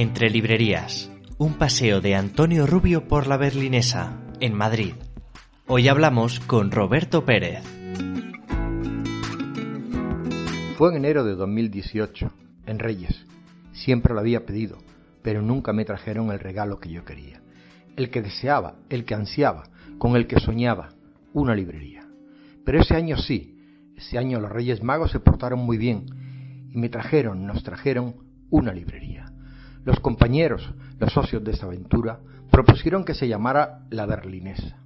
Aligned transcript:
Entre 0.00 0.30
librerías, 0.30 1.10
un 1.38 1.54
paseo 1.54 2.00
de 2.00 2.14
Antonio 2.14 2.68
Rubio 2.68 3.08
por 3.08 3.26
la 3.26 3.36
Berlinesa, 3.36 4.16
en 4.38 4.54
Madrid. 4.54 4.94
Hoy 5.66 5.88
hablamos 5.88 6.38
con 6.38 6.70
Roberto 6.70 7.24
Pérez. 7.24 7.64
Fue 10.76 10.90
en 10.90 10.98
enero 10.98 11.24
de 11.24 11.34
2018, 11.34 12.30
en 12.66 12.78
Reyes. 12.78 13.26
Siempre 13.72 14.14
lo 14.14 14.20
había 14.20 14.46
pedido, 14.46 14.78
pero 15.22 15.42
nunca 15.42 15.72
me 15.72 15.84
trajeron 15.84 16.30
el 16.30 16.38
regalo 16.38 16.78
que 16.78 16.90
yo 16.90 17.04
quería. 17.04 17.42
El 17.96 18.10
que 18.10 18.22
deseaba, 18.22 18.76
el 18.90 19.04
que 19.04 19.16
ansiaba, 19.16 19.64
con 19.98 20.14
el 20.14 20.28
que 20.28 20.38
soñaba, 20.38 20.90
una 21.32 21.56
librería. 21.56 22.06
Pero 22.64 22.82
ese 22.82 22.94
año 22.94 23.16
sí, 23.16 23.90
ese 23.96 24.16
año 24.16 24.38
los 24.38 24.52
Reyes 24.52 24.80
Magos 24.80 25.10
se 25.10 25.18
portaron 25.18 25.58
muy 25.58 25.76
bien 25.76 26.06
y 26.72 26.78
me 26.78 26.88
trajeron, 26.88 27.48
nos 27.48 27.64
trajeron 27.64 28.14
una 28.48 28.72
librería. 28.72 29.27
Los 29.84 30.00
compañeros, 30.00 30.74
los 30.98 31.12
socios 31.12 31.42
de 31.44 31.52
esta 31.52 31.66
aventura, 31.66 32.20
propusieron 32.50 33.04
que 33.04 33.14
se 33.14 33.28
llamara 33.28 33.86
La 33.90 34.06
Berlinesa. 34.06 34.78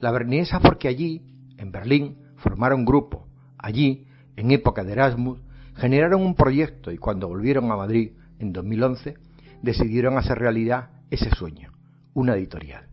La 0.00 0.10
Berlinesa 0.10 0.60
porque 0.60 0.88
allí, 0.88 1.22
en 1.56 1.72
Berlín, 1.72 2.16
formaron 2.36 2.84
grupo. 2.84 3.26
Allí, 3.58 4.06
en 4.36 4.50
época 4.50 4.84
de 4.84 4.92
Erasmus, 4.92 5.40
generaron 5.76 6.22
un 6.22 6.34
proyecto 6.34 6.90
y 6.90 6.98
cuando 6.98 7.28
volvieron 7.28 7.70
a 7.70 7.76
Madrid 7.76 8.12
en 8.38 8.52
2011, 8.52 9.16
decidieron 9.62 10.18
hacer 10.18 10.38
realidad 10.38 10.90
ese 11.10 11.30
sueño, 11.30 11.72
una 12.12 12.34
editorial, 12.34 12.86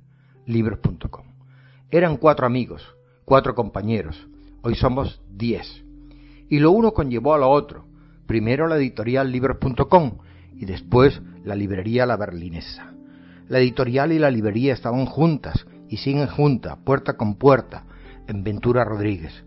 libros.com. 0.46 1.26
Eran 1.90 2.18
cuatro 2.18 2.46
amigos, 2.46 2.96
cuatro 3.26 3.56
compañeros, 3.56 4.28
hoy 4.62 4.76
somos 4.76 5.22
diez. 5.30 5.84
Y 6.50 6.60
lo 6.60 6.72
uno 6.72 6.94
conllevó 6.94 7.34
a 7.34 7.38
lo 7.38 7.50
otro, 7.50 7.86
primero 8.26 8.68
la 8.68 8.78
editorial 8.78 9.32
libros.com 9.32 10.20
y 10.62 10.66
después 10.66 11.20
la 11.44 11.56
librería 11.56 12.06
La 12.06 12.18
Berlinesa. 12.18 12.94
La 13.50 13.58
editorial 13.58 14.12
y 14.12 14.20
la 14.20 14.30
librería 14.30 14.74
estaban 14.74 15.08
juntas 15.08 15.66
y 15.90 15.98
siguen 15.98 16.28
juntas, 16.28 16.78
puerta 16.86 17.18
con 17.18 17.36
puerta, 17.36 17.84
en 18.28 18.44
Ventura 18.44 18.86
Rodríguez. 18.86 19.44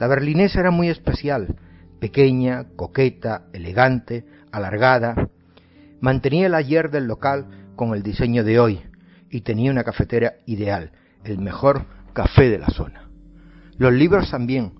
La 0.00 0.06
berlinesa 0.08 0.60
era 0.60 0.70
muy 0.70 0.88
especial, 0.88 1.54
pequeña, 2.00 2.64
coqueta, 2.76 3.44
elegante, 3.52 4.24
alargada. 4.50 5.28
Mantenía 6.00 6.46
el 6.46 6.54
ayer 6.54 6.90
del 6.90 7.06
local 7.06 7.46
con 7.76 7.94
el 7.94 8.02
diseño 8.02 8.42
de 8.42 8.58
hoy 8.58 8.80
y 9.28 9.42
tenía 9.42 9.70
una 9.70 9.84
cafetera 9.84 10.32
ideal, 10.46 10.92
el 11.24 11.38
mejor 11.38 11.84
café 12.14 12.48
de 12.48 12.58
la 12.58 12.68
zona. 12.68 13.10
Los 13.76 13.92
libros 13.92 14.30
también, 14.30 14.72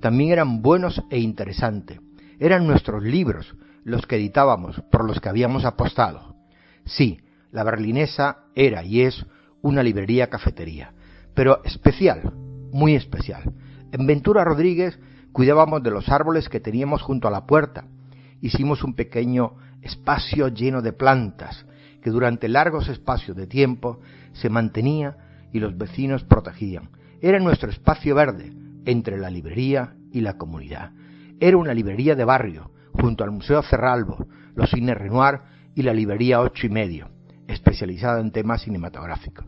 también 0.00 0.30
eran 0.30 0.62
buenos 0.62 1.02
e 1.10 1.18
interesantes. 1.18 2.00
Eran 2.38 2.66
nuestros 2.66 3.02
libros, 3.02 3.54
los 3.86 4.04
que 4.04 4.16
editábamos, 4.16 4.82
por 4.90 5.04
los 5.04 5.20
que 5.20 5.28
habíamos 5.28 5.64
apostado. 5.64 6.34
Sí, 6.84 7.20
la 7.52 7.62
berlinesa 7.62 8.38
era 8.56 8.82
y 8.82 9.02
es 9.02 9.24
una 9.62 9.84
librería 9.84 10.28
cafetería, 10.28 10.92
pero 11.34 11.62
especial, 11.62 12.32
muy 12.72 12.96
especial. 12.96 13.54
En 13.92 14.04
Ventura 14.08 14.42
Rodríguez 14.42 14.98
cuidábamos 15.30 15.84
de 15.84 15.92
los 15.92 16.08
árboles 16.08 16.48
que 16.48 16.58
teníamos 16.58 17.00
junto 17.00 17.28
a 17.28 17.30
la 17.30 17.46
puerta. 17.46 17.84
Hicimos 18.40 18.82
un 18.82 18.94
pequeño 18.94 19.52
espacio 19.82 20.48
lleno 20.48 20.82
de 20.82 20.92
plantas 20.92 21.64
que 22.02 22.10
durante 22.10 22.48
largos 22.48 22.88
espacios 22.88 23.36
de 23.36 23.46
tiempo 23.46 24.00
se 24.32 24.50
mantenía 24.50 25.16
y 25.52 25.60
los 25.60 25.78
vecinos 25.78 26.24
protegían. 26.24 26.90
Era 27.20 27.38
nuestro 27.38 27.70
espacio 27.70 28.16
verde 28.16 28.52
entre 28.84 29.16
la 29.16 29.30
librería 29.30 29.94
y 30.10 30.22
la 30.22 30.36
comunidad. 30.36 30.90
Era 31.38 31.56
una 31.56 31.72
librería 31.72 32.16
de 32.16 32.24
barrio, 32.24 32.72
junto 33.00 33.24
al 33.24 33.30
Museo 33.30 33.62
Cerralbo, 33.62 34.26
los 34.54 34.70
cines 34.70 34.96
Renoir 34.96 35.40
y 35.74 35.82
la 35.82 35.92
librería 35.92 36.40
Ocho 36.40 36.66
y 36.66 36.70
Medio, 36.70 37.08
especializada 37.46 38.20
en 38.20 38.30
temas 38.30 38.62
cinematográficos. 38.62 39.46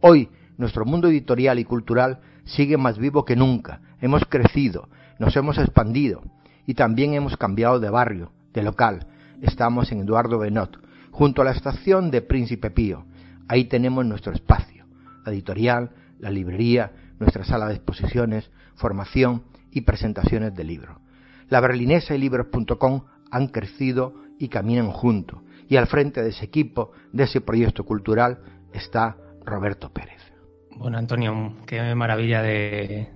Hoy, 0.00 0.28
nuestro 0.56 0.84
mundo 0.84 1.08
editorial 1.08 1.58
y 1.58 1.64
cultural 1.64 2.20
sigue 2.44 2.76
más 2.76 2.98
vivo 2.98 3.24
que 3.24 3.36
nunca. 3.36 3.80
Hemos 4.00 4.24
crecido, 4.24 4.88
nos 5.18 5.36
hemos 5.36 5.58
expandido 5.58 6.22
y 6.66 6.74
también 6.74 7.14
hemos 7.14 7.36
cambiado 7.36 7.80
de 7.80 7.90
barrio, 7.90 8.32
de 8.52 8.62
local. 8.62 9.06
Estamos 9.42 9.90
en 9.92 10.00
Eduardo 10.00 10.38
Benot, 10.38 10.78
junto 11.10 11.42
a 11.42 11.44
la 11.44 11.50
estación 11.50 12.10
de 12.10 12.22
Príncipe 12.22 12.70
Pío. 12.70 13.04
Ahí 13.48 13.64
tenemos 13.64 14.04
nuestro 14.06 14.32
espacio, 14.32 14.86
la 15.24 15.32
editorial, 15.32 15.90
la 16.18 16.30
librería, 16.30 16.92
nuestra 17.18 17.44
sala 17.44 17.68
de 17.68 17.74
exposiciones, 17.74 18.50
formación 18.76 19.42
y 19.70 19.82
presentaciones 19.82 20.54
de 20.54 20.64
libros. 20.64 20.96
La 21.48 21.60
berlinesa 21.60 22.14
y 22.14 22.18
libros.com 22.18 23.04
han 23.30 23.48
crecido 23.48 24.14
y 24.38 24.48
caminan 24.48 24.90
juntos. 24.90 25.40
Y 25.68 25.76
al 25.76 25.86
frente 25.86 26.22
de 26.22 26.30
ese 26.30 26.44
equipo, 26.44 26.92
de 27.12 27.24
ese 27.24 27.40
proyecto 27.40 27.84
cultural, 27.84 28.40
está 28.72 29.16
Roberto 29.44 29.92
Pérez. 29.92 30.22
Bueno, 30.76 30.98
Antonio, 30.98 31.56
qué 31.66 31.94
maravilla 31.94 32.42
de, 32.42 33.08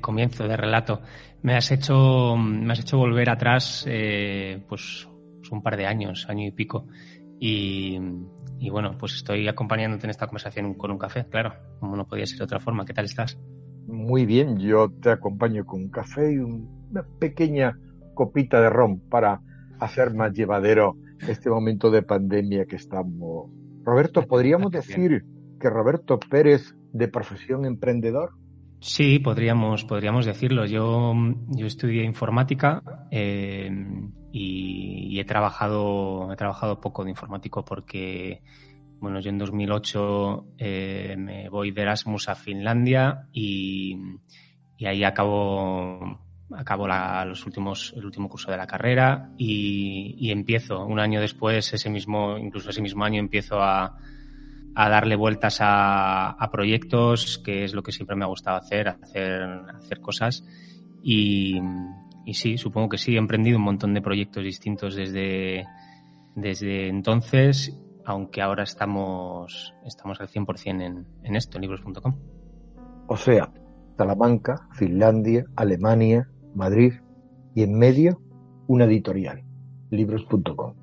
comienzo, 0.00 0.48
de 0.48 0.56
relato. 0.56 1.00
Me 1.42 1.54
has 1.54 1.70
hecho, 1.70 2.36
me 2.36 2.72
has 2.72 2.80
hecho 2.80 2.98
volver 2.98 3.30
atrás, 3.30 3.84
eh, 3.86 4.62
pues, 4.68 5.08
un 5.50 5.62
par 5.62 5.76
de 5.76 5.86
años, 5.86 6.26
año 6.28 6.46
y 6.46 6.50
pico. 6.50 6.86
Y, 7.38 7.98
y, 8.58 8.70
bueno, 8.70 8.96
pues 8.98 9.14
estoy 9.14 9.46
acompañándote 9.46 10.06
en 10.06 10.10
esta 10.10 10.26
conversación 10.26 10.74
con 10.74 10.90
un 10.90 10.98
café, 10.98 11.26
claro, 11.28 11.54
como 11.78 11.96
no 11.96 12.06
podía 12.06 12.26
ser 12.26 12.38
de 12.38 12.44
otra 12.44 12.60
forma. 12.60 12.84
¿Qué 12.84 12.94
tal 12.94 13.04
estás? 13.04 13.38
Muy 13.86 14.26
bien, 14.26 14.58
yo 14.58 14.90
te 14.90 15.10
acompaño 15.10 15.64
con 15.64 15.82
un 15.82 15.90
café 15.90 16.32
y 16.32 16.38
una 16.38 17.04
pequeña 17.18 17.78
copita 18.14 18.60
de 18.60 18.70
ron 18.70 19.00
para 19.00 19.40
hacer 19.80 20.14
más 20.14 20.32
llevadero 20.32 20.96
este 21.28 21.50
momento 21.50 21.90
de 21.90 22.02
pandemia 22.02 22.64
que 22.66 22.76
estamos. 22.76 23.50
Roberto, 23.82 24.22
¿podríamos 24.26 24.70
decir 24.70 25.24
que 25.60 25.70
Roberto 25.70 26.18
Pérez 26.18 26.74
de 26.92 27.08
profesión 27.08 27.64
emprendedor? 27.66 28.32
Sí, 28.80 29.18
podríamos, 29.18 29.84
podríamos 29.84 30.26
decirlo. 30.26 30.66
Yo, 30.66 31.14
yo 31.48 31.66
estudié 31.66 32.04
informática 32.04 32.82
eh, 33.10 33.70
y, 34.30 35.18
he 35.18 35.24
trabajado, 35.24 36.32
he 36.32 36.36
trabajado 36.36 36.80
poco 36.80 37.04
de 37.04 37.10
informático 37.10 37.64
porque 37.64 38.42
bueno, 39.04 39.20
yo 39.20 39.28
en 39.28 39.36
2008 39.36 40.46
eh, 40.56 41.14
me 41.18 41.50
voy 41.50 41.72
de 41.72 41.82
Erasmus 41.82 42.30
a 42.30 42.34
Finlandia 42.34 43.28
y, 43.34 43.98
ahí 44.82 45.04
acabo, 45.04 46.20
acabo 46.50 46.88
los 46.88 47.44
últimos, 47.44 47.92
el 47.94 48.06
último 48.06 48.30
curso 48.30 48.50
de 48.50 48.56
la 48.56 48.66
carrera 48.66 49.30
y, 49.36 50.30
empiezo, 50.30 50.86
un 50.86 51.00
año 51.00 51.20
después, 51.20 51.70
ese 51.74 51.90
mismo, 51.90 52.38
incluso 52.38 52.70
ese 52.70 52.80
mismo 52.80 53.04
año 53.04 53.20
empiezo 53.20 53.62
a, 53.62 53.94
darle 54.74 55.16
vueltas 55.16 55.58
a, 55.60 56.48
proyectos, 56.50 57.36
que 57.44 57.64
es 57.64 57.74
lo 57.74 57.82
que 57.82 57.92
siempre 57.92 58.16
me 58.16 58.24
ha 58.24 58.28
gustado 58.28 58.56
hacer, 58.56 58.88
hacer, 58.88 59.42
hacer 59.76 60.00
cosas. 60.00 60.42
Y, 61.02 61.60
y 62.24 62.32
sí, 62.32 62.56
supongo 62.56 62.88
que 62.88 62.96
sí, 62.96 63.16
he 63.16 63.18
emprendido 63.18 63.58
un 63.58 63.64
montón 63.64 63.92
de 63.92 64.00
proyectos 64.00 64.42
distintos 64.42 64.94
desde, 64.94 65.66
desde 66.34 66.88
entonces 66.88 67.78
aunque 68.04 68.42
ahora 68.42 68.62
estamos, 68.62 69.74
estamos 69.84 70.20
al 70.20 70.28
100% 70.28 70.82
en, 70.82 71.06
en 71.22 71.36
esto, 71.36 71.58
en 71.58 71.62
libros.com. 71.62 72.14
O 73.06 73.16
sea, 73.16 73.52
Salamanca, 73.96 74.68
Finlandia, 74.72 75.44
Alemania, 75.56 76.28
Madrid 76.54 76.94
y 77.54 77.62
en 77.62 77.78
medio 77.78 78.20
una 78.66 78.84
editorial, 78.84 79.42
libros.com. 79.90 80.74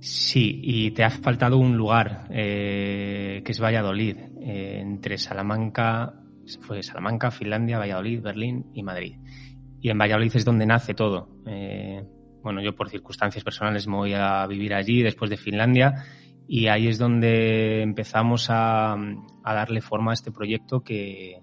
Sí, 0.00 0.60
y 0.62 0.92
te 0.92 1.04
ha 1.04 1.10
faltado 1.10 1.58
un 1.58 1.76
lugar, 1.76 2.26
eh, 2.30 3.42
que 3.44 3.52
es 3.52 3.60
Valladolid, 3.60 4.16
eh, 4.40 4.78
entre 4.80 5.18
Salamanca, 5.18 6.14
fue 6.60 6.82
Salamanca, 6.82 7.30
Finlandia, 7.30 7.78
Valladolid, 7.78 8.22
Berlín 8.22 8.66
y 8.72 8.82
Madrid. 8.82 9.16
Y 9.80 9.90
en 9.90 9.98
Valladolid 9.98 10.34
es 10.34 10.44
donde 10.44 10.66
nace 10.66 10.94
todo. 10.94 11.28
Eh, 11.46 12.02
bueno, 12.42 12.62
yo 12.62 12.74
por 12.74 12.88
circunstancias 12.88 13.44
personales 13.44 13.86
me 13.86 13.96
voy 13.96 14.14
a 14.14 14.46
vivir 14.46 14.72
allí 14.72 15.02
después 15.02 15.30
de 15.30 15.36
Finlandia 15.36 15.94
y 16.52 16.66
ahí 16.66 16.88
es 16.88 16.98
donde 16.98 17.80
empezamos 17.80 18.48
a, 18.50 18.96
darle 19.44 19.80
forma 19.80 20.10
a 20.10 20.14
este 20.14 20.32
proyecto 20.32 20.82
que, 20.82 21.40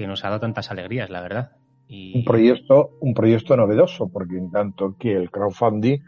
nos 0.00 0.24
ha 0.24 0.28
dado 0.28 0.40
tantas 0.40 0.72
alegrías, 0.72 1.08
la 1.08 1.20
verdad. 1.20 1.52
Un, 1.88 2.24
proyecto, 2.24 2.90
un 3.00 3.14
proyecto 3.14 3.56
novedoso, 3.56 4.08
porque 4.08 4.36
en 4.36 4.50
tanto 4.50 4.96
que 4.98 5.14
el 5.14 5.30
crowdfunding, 5.30 5.98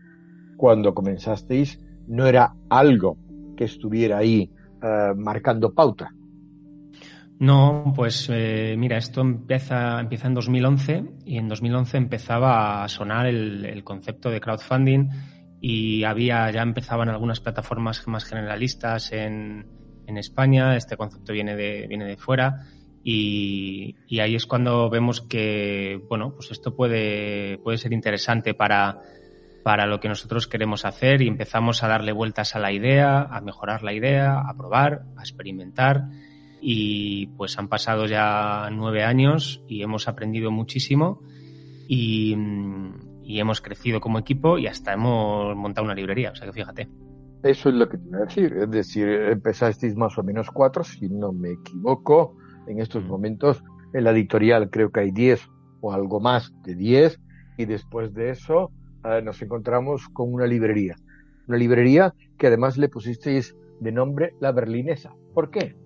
cuando 0.57 0.93
comenzasteis, 0.93 1.79
no 2.09 2.27
era 2.27 2.53
algo 2.69 3.17
que 3.57 3.65
estuviera 3.65 4.19
ahí 4.19 4.51
eh, 4.83 5.13
marcando 5.17 5.73
pauta. 5.73 6.13
No, 7.39 7.93
pues 7.95 8.29
eh, 8.33 8.75
mira, 8.77 8.97
esto 8.97 9.21
empieza, 9.21 10.01
empieza 10.01 10.27
en 10.27 10.35
2011 10.35 11.05
y 11.27 11.39
en 11.39 11.49
2011 11.49 11.97
empezaba 11.97 12.83
a 12.83 12.89
sonar 12.89 13.27
el, 13.27 13.65
el 13.65 13.85
concepto 13.85 14.31
de 14.31 14.41
crowdfunding 14.41 15.09
y 15.61 16.05
había 16.05 16.51
ya 16.51 16.63
empezaban 16.63 17.09
algunas 17.09 17.41
plataformas 17.41 18.07
más 18.07 18.25
generalistas 18.25 19.13
en, 19.13 19.67
en 20.07 20.17
España, 20.17 20.77
este 20.77 20.97
concepto 20.97 21.33
viene 21.33 21.57
de, 21.57 21.87
viene 21.87 22.05
de 22.05 22.17
fuera. 22.17 22.67
Y, 23.03 23.97
y, 24.07 24.21
ahí 24.21 24.35
es 24.35 24.45
cuando 24.45 24.91
vemos 24.91 25.23
que, 25.23 26.03
bueno, 26.09 26.35
pues 26.35 26.51
esto 26.51 26.77
puede, 26.77 27.57
puede 27.59 27.79
ser 27.79 27.95
interesante 27.95 28.53
para, 28.53 29.01
para 29.63 29.87
lo 29.87 30.01
que 30.01 30.09
nosotros 30.09 30.47
queremos 30.47 30.85
hacer. 30.85 31.23
Y 31.23 31.29
empezamos 31.29 31.83
a 31.83 31.89
darle 31.89 32.13
vueltas 32.13 32.57
a 32.57 32.59
la 32.59 32.73
idea, 32.73 33.23
a 33.23 33.41
mejorar 33.41 33.83
la 33.83 33.95
idea, 33.95 34.41
a 34.41 34.55
probar, 34.55 35.05
a 35.17 35.21
experimentar. 35.21 36.09
Y 36.61 37.29
pues 37.39 37.59
han 37.59 37.69
pasado 37.69 38.05
ya 38.05 38.69
nueve 38.71 39.03
años 39.03 39.63
y 39.67 39.83
hemos 39.83 40.09
aprendido 40.09 40.51
muchísimo. 40.51 41.23
Y, 41.89 42.37
hemos 43.39 43.61
crecido 43.61 44.01
como 44.01 44.19
equipo 44.19 44.59
y 44.59 44.67
hasta 44.67 44.93
hemos 44.93 45.55
montado 45.57 45.85
una 45.85 45.95
librería, 45.95 46.33
o 46.33 46.35
sea 46.35 46.47
que 46.47 46.53
fíjate. 46.53 46.89
Eso 47.43 47.69
es 47.69 47.75
lo 47.75 47.89
que 47.89 47.99
te 47.99 48.09
iba 48.09 48.19
a 48.19 48.25
decir, 48.25 48.53
es 48.55 48.71
decir, 48.71 49.09
empezasteis 49.09 49.97
más 49.97 50.19
o 50.19 50.23
menos 50.23 50.51
cuatro, 50.51 50.85
si 50.85 51.09
no 51.09 51.33
me 51.33 51.53
equivoco, 51.53 52.37
en 52.67 52.81
estos 52.81 53.05
momentos 53.05 53.63
en 53.93 54.05
la 54.05 54.11
editorial 54.11 54.71
creo 54.71 54.91
que 54.91 55.01
hay 55.01 55.11
diez 55.11 55.49
o 55.81 55.93
algo 55.93 56.21
más 56.21 56.53
de 56.63 56.75
diez 56.75 57.21
y 57.57 57.65
después 57.65 58.13
de 58.15 58.31
eso 58.31 58.71
eh, 59.05 59.23
nos 59.23 59.41
encontramos 59.43 60.09
con 60.09 60.33
una 60.33 60.47
librería. 60.47 60.97
Una 61.49 61.57
librería 61.57 62.15
que 62.39 62.49
además 62.49 62.77
le 62.79 62.89
pusisteis 62.89 63.57
de 63.81 63.93
nombre 63.93 64.35
La 64.41 64.53
Berlinesa. 64.53 65.15
¿Por 65.35 65.51
qué? 65.51 65.77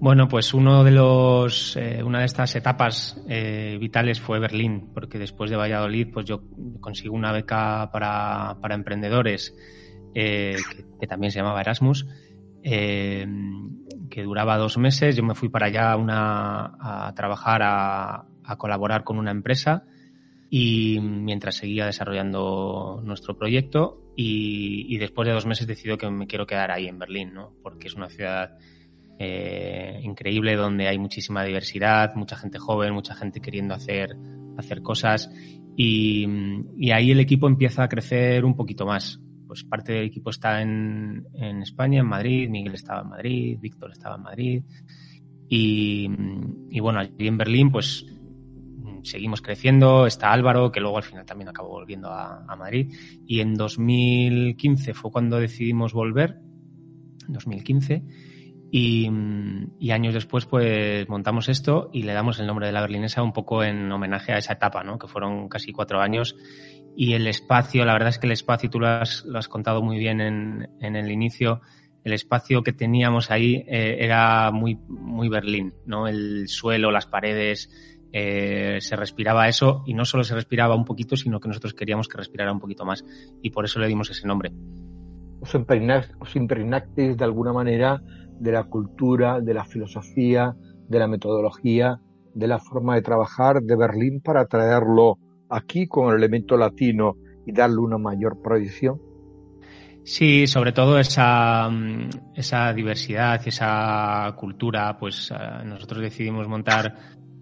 Bueno, 0.00 0.28
pues 0.28 0.54
uno 0.54 0.84
de 0.84 0.92
los, 0.92 1.76
eh, 1.76 2.02
una 2.04 2.20
de 2.20 2.26
estas 2.26 2.54
etapas 2.54 3.20
eh, 3.28 3.76
vitales 3.80 4.20
fue 4.20 4.38
Berlín, 4.38 4.90
porque 4.94 5.18
después 5.18 5.50
de 5.50 5.56
Valladolid, 5.56 6.08
pues 6.12 6.26
yo 6.26 6.42
consigo 6.80 7.14
una 7.14 7.32
beca 7.32 7.90
para, 7.92 8.58
para 8.60 8.74
emprendedores 8.74 9.54
que, 10.14 10.56
también 11.08 11.30
se 11.30 11.38
llamaba 11.38 11.60
Erasmus, 11.60 12.06
que 12.62 14.22
duraba 14.24 14.56
dos 14.56 14.78
meses. 14.78 15.16
Yo 15.16 15.22
me 15.22 15.34
fui 15.34 15.48
para 15.48 15.66
allá 15.66 15.96
una, 15.96 16.74
a 16.80 17.12
trabajar, 17.14 17.62
a, 17.62 18.26
a 18.48 18.56
colaborar 18.56 19.04
con 19.04 19.18
una 19.18 19.30
empresa 19.30 19.84
y 20.50 20.98
mientras 21.00 21.56
seguía 21.56 21.84
desarrollando 21.84 23.02
nuestro 23.04 23.36
proyecto 23.36 24.12
y, 24.16 24.96
después 24.98 25.28
de 25.28 25.34
dos 25.34 25.46
meses 25.46 25.66
decido 25.66 25.98
que 25.98 26.10
me 26.10 26.26
quiero 26.26 26.46
quedar 26.46 26.70
ahí 26.70 26.88
en 26.88 26.98
Berlín, 26.98 27.34
¿no? 27.34 27.52
porque 27.62 27.88
es 27.88 27.94
una 27.94 28.08
ciudad 28.08 28.56
eh, 29.18 30.00
increíble 30.02 30.56
donde 30.56 30.88
hay 30.88 30.98
muchísima 30.98 31.44
diversidad, 31.44 32.14
mucha 32.14 32.36
gente 32.36 32.58
joven, 32.58 32.94
mucha 32.94 33.14
gente 33.14 33.40
queriendo 33.40 33.74
hacer, 33.74 34.16
hacer 34.56 34.82
cosas. 34.82 35.30
Y, 35.76 36.26
ahí 36.92 37.10
el 37.10 37.20
equipo 37.20 37.46
empieza 37.46 37.84
a 37.84 37.88
crecer 37.88 38.44
un 38.44 38.56
poquito 38.56 38.86
más. 38.86 39.20
Pues 39.46 39.64
parte 39.64 39.92
del 39.92 40.04
equipo 40.04 40.30
está 40.30 40.60
en, 40.60 41.26
en 41.34 41.62
España, 41.62 42.00
en 42.00 42.06
Madrid, 42.06 42.48
Miguel 42.50 42.74
estaba 42.74 43.02
en 43.02 43.08
Madrid, 43.08 43.58
Víctor 43.60 43.92
estaba 43.92 44.16
en 44.16 44.22
Madrid. 44.22 44.62
Y, 45.48 46.10
y 46.70 46.80
bueno, 46.80 47.00
allí 47.00 47.26
en 47.26 47.38
Berlín 47.38 47.70
pues 47.70 48.04
seguimos 49.02 49.42
creciendo, 49.42 50.06
está 50.06 50.32
Álvaro, 50.32 50.70
que 50.70 50.80
luego 50.80 50.98
al 50.98 51.02
final 51.02 51.24
también 51.24 51.48
acabó 51.48 51.70
volviendo 51.70 52.10
a, 52.10 52.54
Madrid, 52.56 52.94
y 53.26 53.40
en 53.40 53.54
2015 53.54 54.94
fue 54.94 55.10
cuando 55.10 55.38
decidimos 55.38 55.92
volver, 55.92 56.40
2015, 57.28 58.02
y, 58.70 59.10
y, 59.78 59.90
años 59.90 60.14
después 60.14 60.46
pues 60.46 61.08
montamos 61.08 61.48
esto 61.48 61.90
y 61.92 62.02
le 62.02 62.12
damos 62.12 62.38
el 62.38 62.46
nombre 62.46 62.66
de 62.66 62.72
la 62.72 62.80
berlinesa 62.80 63.22
un 63.22 63.32
poco 63.32 63.64
en 63.64 63.90
homenaje 63.90 64.32
a 64.32 64.38
esa 64.38 64.54
etapa, 64.54 64.84
¿no? 64.84 64.98
que 64.98 65.08
fueron 65.08 65.48
casi 65.48 65.72
cuatro 65.72 66.00
años, 66.00 66.36
y 66.96 67.14
el 67.14 67.26
espacio, 67.26 67.84
la 67.84 67.92
verdad 67.92 68.08
es 68.08 68.18
que 68.18 68.26
el 68.26 68.32
espacio, 68.32 68.68
tú 68.70 68.80
lo 68.80 68.88
has, 68.88 69.24
lo 69.24 69.38
has 69.38 69.48
contado 69.48 69.82
muy 69.82 69.98
bien 69.98 70.20
en, 70.20 70.68
en 70.80 70.96
el 70.96 71.10
inicio, 71.10 71.60
el 72.04 72.12
espacio 72.12 72.62
que 72.62 72.72
teníamos 72.72 73.30
ahí 73.30 73.64
eh, 73.68 73.98
era 74.00 74.50
muy, 74.50 74.76
muy 74.88 75.28
Berlín, 75.28 75.74
¿no? 75.86 76.08
El 76.08 76.48
suelo, 76.48 76.90
las 76.90 77.06
paredes, 77.06 77.70
eh, 78.12 78.78
se 78.80 78.96
respiraba 78.96 79.48
eso 79.48 79.82
y 79.86 79.92
no 79.94 80.04
solo 80.04 80.24
se 80.24 80.34
respiraba 80.34 80.74
un 80.74 80.84
poquito, 80.84 81.16
sino 81.16 81.40
que 81.40 81.48
nosotros 81.48 81.74
queríamos 81.74 82.08
que 82.08 82.16
respirara 82.16 82.52
un 82.52 82.60
poquito 82.60 82.84
más 82.84 83.04
y 83.42 83.50
por 83.50 83.64
eso 83.64 83.78
le 83.78 83.86
dimos 83.86 84.10
ese 84.10 84.26
nombre. 84.26 84.50
Os, 85.40 85.54
os 85.54 86.36
impregnasteis 86.36 87.16
de 87.16 87.24
alguna 87.24 87.52
manera 87.52 88.02
de 88.38 88.52
la 88.52 88.64
cultura, 88.64 89.40
de 89.40 89.54
la 89.54 89.64
filosofía, 89.64 90.54
de 90.88 90.98
la 90.98 91.06
metodología, 91.06 92.00
de 92.34 92.46
la 92.46 92.58
forma 92.58 92.94
de 92.94 93.02
trabajar 93.02 93.62
de 93.62 93.76
Berlín 93.76 94.20
para 94.20 94.46
traerlo 94.46 95.18
aquí 95.48 95.86
con 95.86 96.10
el 96.10 96.18
elemento 96.18 96.56
latino 96.56 97.16
y 97.46 97.52
darle 97.52 97.78
una 97.78 97.98
mayor 97.98 98.40
proyección? 98.42 99.00
Sí, 100.04 100.46
sobre 100.46 100.72
todo 100.72 100.98
esa, 100.98 101.70
esa 102.34 102.72
diversidad 102.72 103.42
y 103.44 103.50
esa 103.50 104.34
cultura, 104.36 104.96
pues 104.98 105.30
eh, 105.30 105.64
nosotros 105.64 106.00
decidimos 106.00 106.48
montar 106.48 106.96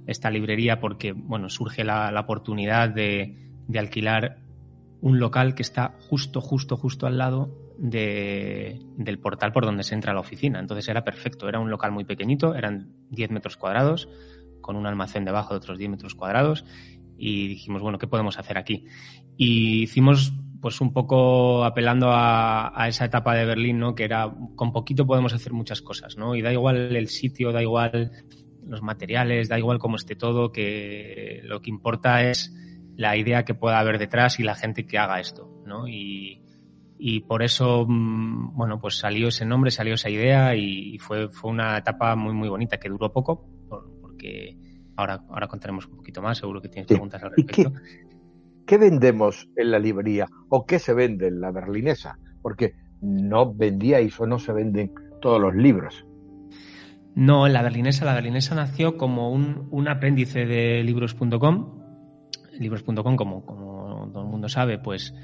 esta 0.07 0.31
librería 0.31 0.81
porque, 0.81 1.13
bueno, 1.13 1.49
surge 1.49 1.85
la, 1.85 2.19
oportunidad 2.19 2.89
de, 2.89 3.37
alquilar 3.77 4.39
un 5.01 5.21
local 5.21 5.55
que 5.55 5.63
está 5.63 5.95
justo, 6.09 6.41
justo, 6.41 6.77
justo 6.77 7.07
al 7.07 7.19
lado 7.19 7.66
del 7.79 9.19
portal 9.21 9.53
por 9.53 9.65
donde 9.65 9.85
se 9.85 9.95
entra 9.95 10.15
la 10.15 10.21
oficina. 10.21 10.59
Entonces 10.59 10.89
era 10.89 11.05
perfecto, 11.05 11.49
era 11.49 11.61
un 11.61 11.71
local 11.71 11.93
muy 11.93 12.05
pequeñito, 12.05 12.55
eran 12.55 12.93
10 13.11 13.31
metros 13.31 13.57
cuadrados, 13.57 14.09
con 14.61 14.77
un 14.77 14.87
almacén 14.87 15.25
debajo 15.25 15.55
de 15.55 15.59
otros 15.59 15.79
10 15.79 15.91
metros 15.91 16.15
cuadrados, 16.15 16.65
y 17.19 17.49
dijimos, 17.49 17.83
bueno, 17.83 17.99
¿qué 17.99 18.07
podemos 18.07 18.39
hacer 18.39 18.59
aquí? 18.59 18.87
Y 19.37 19.83
hicimos 19.83 20.33
pues 20.61 20.81
un 20.81 20.93
poco 20.93 21.65
apelando 21.65 22.11
a, 22.11 22.73
a, 22.75 22.89
esa 22.89 23.05
etapa 23.05 23.35
de 23.35 23.45
Berlín, 23.45 23.79
¿no? 23.79 23.95
Que 23.95 24.05
era, 24.05 24.35
con 24.57 24.73
poquito 24.73 25.07
podemos 25.07 25.33
hacer 25.33 25.53
muchas 25.53 25.83
cosas, 25.83 26.17
¿no? 26.17 26.35
Y 26.35 26.43
da 26.43 26.53
igual 26.53 26.97
el 26.97 27.09
sitio, 27.09 27.53
da 27.53 27.63
igual 27.63 28.11
los 28.67 28.83
materiales, 28.83 29.49
da 29.49 29.59
igual 29.59 29.79
cómo 29.79 29.97
esté 29.97 30.17
todo, 30.17 30.51
que 30.51 31.41
lo 31.45 31.61
que 31.61 31.71
importa 31.71 32.29
es 32.29 32.53
la 32.97 33.17
idea 33.17 33.45
que 33.45 33.55
pueda 33.55 33.79
haber 33.79 33.99
detrás 33.99 34.41
y 34.41 34.43
la 34.43 34.55
gente 34.55 34.87
que 34.87 34.99
haga 34.99 35.21
esto, 35.21 35.63
¿no? 35.65 35.87
Y, 35.87 36.43
por 37.27 37.43
eso, 37.43 37.85
mm, 37.87 38.57
bueno, 38.57 38.81
pues 38.81 38.99
salió 38.99 39.29
ese 39.29 39.45
nombre, 39.45 39.71
salió 39.71 39.95
esa 39.95 40.11
idea 40.11 40.55
y 40.55 40.99
fue, 40.99 41.29
fue 41.29 41.51
una 41.51 41.79
etapa 41.79 42.17
muy, 42.17 42.33
muy 42.33 42.49
bonita 42.49 42.79
que 42.79 42.89
duró 42.89 43.13
poco, 43.13 43.47
porque 44.01 44.57
ahora, 44.97 45.23
ahora 45.29 45.49
contaremos 45.49 45.87
un 45.87 45.97
poquito 45.97 46.23
más, 46.23 46.39
seguro 46.39 46.61
que 46.61 46.69
tienes 46.69 46.87
preguntas 46.87 47.23
al 47.23 47.33
respecto. 47.33 47.73
qué, 48.67 48.79
vendemos 48.79 49.49
en 49.57 49.71
la 49.71 49.79
librería 49.79 50.27
o 50.49 50.67
qué 50.67 50.79
se 50.79 50.95
vende 50.95 51.29
en 51.29 51.41
la 51.41 51.51
berlinesa? 51.51 52.19
Porque 52.43 52.75
no 53.01 53.55
vendíais 53.55 54.19
o 54.21 54.27
no 54.27 54.39
se 54.39 54.53
venden 54.53 54.93
todos 55.21 55.41
los 55.41 55.55
libros. 55.55 56.05
No, 57.15 57.49
la 57.49 57.63
berlinesa, 57.63 58.05
la 58.05 58.15
berlinesa 58.15 58.55
nació 58.55 58.97
como 58.97 59.31
un, 59.31 59.89
apéndice 59.89 60.45
de 60.45 60.83
libros.com. 60.83 61.83
Libros.com, 62.59 63.17
como, 63.17 63.45
como 63.45 64.11
todo 64.13 64.23
el 64.23 64.29
mundo 64.29 64.49
sabe, 64.49 64.79
pues 64.79 65.15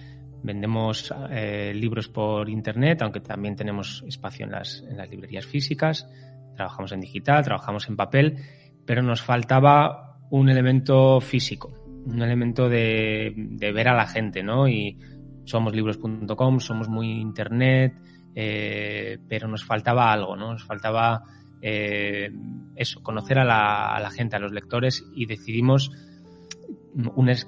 vendemos 0.42 1.12
eh, 1.30 1.72
libros 1.75 2.08
por 2.08 2.49
internet, 2.49 3.02
aunque 3.02 3.20
también 3.20 3.56
tenemos 3.56 4.04
espacio 4.06 4.44
en 4.44 4.52
las, 4.52 4.84
en 4.88 4.96
las 4.96 5.08
librerías 5.08 5.46
físicas. 5.46 6.08
Trabajamos 6.54 6.92
en 6.92 7.00
digital, 7.00 7.44
trabajamos 7.44 7.88
en 7.88 7.96
papel, 7.96 8.37
pero 8.84 9.02
nos 9.02 9.22
faltaba 9.22 10.18
un 10.30 10.49
elemento 10.49 11.20
físico, 11.20 11.72
un 12.06 12.22
elemento 12.22 12.68
de, 12.68 13.34
ver 13.75 13.88
a 13.88 13.94
la 13.94 14.06
gente, 14.06 14.42
¿no? 14.42 14.68
Y 14.68 14.99
somos 15.44 15.75
libros.com, 15.75 16.61
somos 16.61 16.88
muy 16.88 17.11
internet, 17.20 17.94
eh, 18.34 19.18
pero 19.28 19.49
nos 19.49 19.64
faltaba 19.64 20.12
algo, 20.12 20.37
¿no? 20.37 20.52
Nos 20.52 20.64
faltaba 20.64 21.22
eh, 21.61 22.30
eso, 22.75 23.02
conocer 23.02 23.38
a 23.38 23.44
la, 23.44 24.11
gente, 24.11 24.37
a 24.37 24.38
los 24.38 24.52
lectores 24.52 25.04
y 25.14 25.26
decidimos 25.26 25.92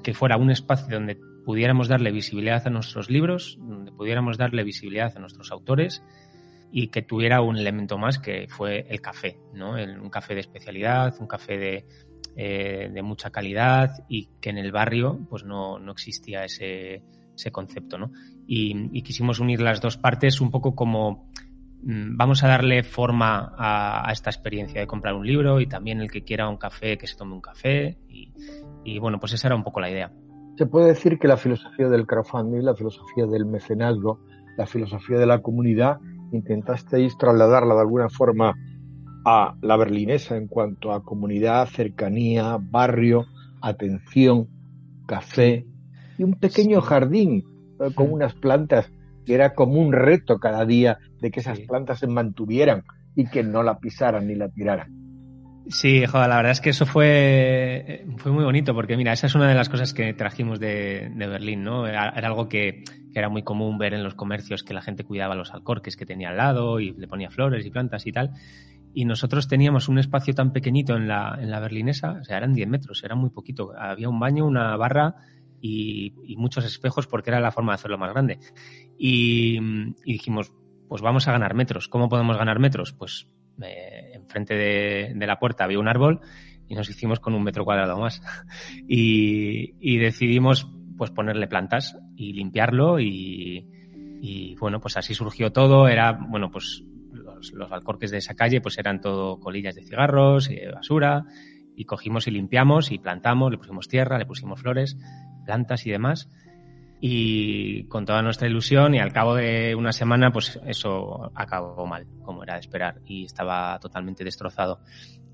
que 0.03 0.15
fuera 0.15 0.37
un 0.37 0.51
espacio 0.51 0.95
donde 0.95 1.19
pudiéramos 1.45 1.89
darle 1.89 2.11
visibilidad 2.11 2.67
a 2.67 2.71
nuestros 2.71 3.11
libros, 3.11 3.59
donde 3.61 3.93
pudiéramos 3.93 4.39
darle 4.39 4.65
visibilidad 4.65 5.13
a 5.17 5.21
nuestros 5.21 5.53
autores 5.53 6.03
y 6.73 6.89
que 6.89 7.03
tuviera 7.03 7.41
un 7.41 7.57
elemento 7.57 7.99
más 7.99 8.19
que 8.19 8.47
fue 8.49 8.87
el 8.89 9.01
café, 9.01 9.39
¿no? 9.53 9.75
un 9.75 10.11
café 10.11 10.35
de 10.35 10.41
especialidad, 10.41 11.15
un 11.21 11.27
café 11.27 11.57
de, 11.57 11.87
eh, 12.37 13.03
mucha 13.03 13.31
calidad 13.31 14.05
y 14.09 14.29
que 14.41 14.51
en 14.51 14.59
el 14.59 14.73
barrio 14.73 15.21
pues 15.29 15.45
no, 15.45 15.79
existía 15.91 16.45
ese, 16.45 17.03
concepto, 17.53 17.99
¿no? 17.99 18.11
y, 18.47 19.03
quisimos 19.03 19.39
unir 19.39 19.61
las 19.61 19.81
dos 19.81 19.97
partes 19.97 20.41
un 20.41 20.51
poco 20.51 20.75
como 20.75 21.31
Mm, 21.87 22.17
vamos 22.17 22.43
a 22.43 22.49
darle 22.49 22.83
forma 22.83 23.53
a, 23.59 24.11
esta 24.11 24.31
experiencia 24.31 24.81
de 24.81 24.87
comprar 24.87 25.15
un 25.15 25.27
libro 25.27 25.61
y 25.61 25.67
también 25.67 26.01
el 26.01 26.11
que 26.11 26.25
quiera 26.25 26.49
un 26.49 26.57
café, 26.57 26.97
que 26.97 27.07
se 27.07 27.15
tome 27.15 27.35
un 27.35 27.43
café. 27.43 27.99
Y, 28.85 28.99
bueno, 28.99 29.19
pues 29.21 29.33
esa 29.35 29.49
era 29.49 29.57
un 29.57 29.65
poco 29.65 29.81
la 29.81 29.91
idea. 29.91 30.11
Se 30.57 30.67
puede 30.67 30.89
decir 30.89 31.19
que 31.19 31.27
la 31.27 31.37
filosofía 31.37 31.89
del 31.89 32.07
crowdfunding, 32.07 32.63
la 32.63 32.77
filosofía 32.77 33.27
del 33.27 33.45
mecenazgo, 33.45 34.21
la 34.57 34.67
filosofía 34.67 35.19
de 35.19 35.27
la 35.27 35.43
comunidad, 35.43 35.99
intentasteis 36.31 37.19
trasladarla 37.19 37.75
de 37.75 37.81
alguna 37.81 38.09
forma 38.09 38.55
a 39.25 39.57
la 39.63 39.77
berlinesa 39.77 40.37
en 40.37 40.47
cuanto 40.47 40.93
a 40.93 41.03
comunidad, 41.03 41.67
cercanía, 41.67 42.59
barrio, 42.61 43.27
atención, 43.61 44.49
café 45.07 45.67
y 46.19 46.23
un 46.23 46.35
pequeño 46.35 46.81
jardín 46.81 47.45
eh, 47.81 47.93
con 47.95 48.13
unas 48.13 48.35
plantas 48.35 48.93
que 49.27 49.35
era 49.35 49.55
como 49.55 49.81
un 49.81 49.93
reto 49.93 50.39
cada 50.39 50.65
día 50.65 50.99
de 51.21 51.31
que 51.31 51.41
esas 51.41 51.59
plantas 51.61 51.99
se 51.99 52.07
mantuvieran 52.07 52.85
y 53.17 53.27
que 53.27 53.43
no 53.43 53.63
la 53.63 53.79
pisaran 53.79 54.27
ni 54.27 54.35
la 54.35 54.49
tiraran. 54.51 55.04
Sí, 55.69 56.05
joder, 56.05 56.29
la 56.29 56.37
verdad 56.37 56.53
es 56.53 56.61
que 56.61 56.71
eso 56.71 56.85
fue, 56.85 58.05
fue 58.19 58.33
muy 58.33 58.45
bonito, 58.45 58.75
porque 58.75 58.99
mira, 58.99 59.13
esa 59.13 59.27
es 59.27 59.35
una 59.35 59.49
de 59.49 59.55
las 59.55 59.71
cosas 59.71 59.95
que 59.95 60.13
trajimos 60.13 60.61
de, 60.61 61.11
Berlín, 61.17 61.65
¿no? 61.65 61.87
Era, 61.87 62.11
algo 62.11 62.49
que, 62.49 62.85
era 63.15 63.31
muy 63.31 63.43
común 63.43 63.79
ver 63.79 63.95
en 63.95 64.03
los 64.05 64.15
comercios 64.15 64.63
que 64.63 64.75
la 64.75 64.83
gente 64.83 65.05
cuidaba 65.05 65.35
los 65.35 65.55
alcorques 65.55 65.97
que 65.97 66.05
tenía 66.05 66.29
al 66.29 66.37
lado 66.37 66.81
y 66.81 66.93
le 66.93 67.09
ponía 67.09 67.31
flores 67.31 67.65
y 67.65 67.71
plantas 67.71 68.07
y 68.07 68.13
tal. 68.13 68.33
Y 68.93 69.07
nosotros 69.07 69.49
teníamos 69.49 69.89
un 69.89 69.99
espacio 69.99 70.35
tan 70.35 70.53
pequeñito 70.53 70.97
en 70.97 71.09
la, 71.09 71.39
en 71.41 71.51
la 71.51 71.61
berlinesa, 71.61 72.19
o 72.21 72.25
sea, 72.25 72.37
eran 72.37 72.53
10 72.53 72.69
metros, 72.69 73.03
era 73.03 73.15
muy 73.15 73.31
poquito. 73.31 73.73
Había 73.77 74.11
un 74.11 74.21
baño, 74.21 74.47
una 74.47 74.77
barra 74.77 75.15
y, 75.63 76.13
muchos 76.37 76.67
espejos 76.67 77.07
porque 77.07 77.31
era 77.31 77.41
la 77.41 77.51
forma 77.51 77.73
de 77.73 77.77
hacerlo 77.77 77.97
más 77.97 78.13
grande. 78.13 78.39
Y, 78.99 79.59
y 80.05 80.13
dijimos, 80.13 80.53
pues 80.89 81.01
vamos 81.01 81.27
a 81.27 81.33
ganar 81.33 81.55
metros. 81.55 81.89
¿Cómo 81.89 82.11
podemos 82.11 82.37
ganar 82.37 82.59
metros? 82.59 82.93
Pues 82.93 83.27
eh, 83.63 84.14
enfrente 84.25 84.55
de, 84.55 85.27
la 85.27 85.39
puerta 85.39 85.65
había 85.65 85.79
un 85.79 85.89
árbol 85.89 86.21
y 86.67 86.75
nos 86.75 86.89
hicimos 86.89 87.21
con 87.21 87.35
un 87.35 87.43
metro 87.43 87.65
cuadrado 87.65 87.99
más. 87.99 88.23
y, 88.89 89.99
decidimos 89.99 90.71
pues 90.97 91.11
ponerle 91.11 91.47
plantas 91.47 91.97
y 92.17 92.33
limpiarlo 92.33 93.01
y, 93.01 94.57
bueno, 94.59 94.81
pues 94.81 94.97
así 94.97 95.15
surgió 95.15 95.53
todo. 95.53 95.89
Era, 95.89 96.13
bueno, 96.13 96.51
pues 96.51 96.85
los, 97.13 97.53
los, 97.53 97.71
alcorques 97.73 98.11
de 98.11 98.19
esa 98.19 98.35
calle 98.35 98.61
pues 98.61 98.79
eran 98.79 99.01
todo 99.01 99.39
colillas 99.39 99.75
de 99.75 99.83
cigarros 99.83 100.51
y 100.51 100.65
basura 100.67 101.25
y 101.77 101.85
cogimos 101.85 102.27
y 102.29 102.31
limpiamos 102.31 102.93
y 102.93 102.99
plantamos, 102.99 103.51
le 103.51 103.59
pusimos 103.59 103.89
tierra, 103.89 104.19
le 104.19 104.27
pusimos 104.27 104.61
flores, 104.61 104.97
plantas 105.45 105.87
y 105.87 105.91
demás 105.91 106.29
y 107.07 107.85
con 107.89 108.07
toda 108.07 108.23
nuestra 108.23 108.49
ilusión 108.49 108.95
y 108.95 108.99
al 108.99 109.13
cabo 109.13 109.35
de 109.35 109.75
una 109.75 109.93
semana 109.93 110.33
pues 110.33 110.59
eso 110.67 111.31
acabó 111.35 111.85
mal, 111.87 112.07
como 112.23 112.43
era 112.43 112.55
de 112.55 112.61
esperar 112.61 113.03
y 113.05 113.27
estaba 113.27 113.79
totalmente 113.79 114.25
destrozado. 114.25 114.81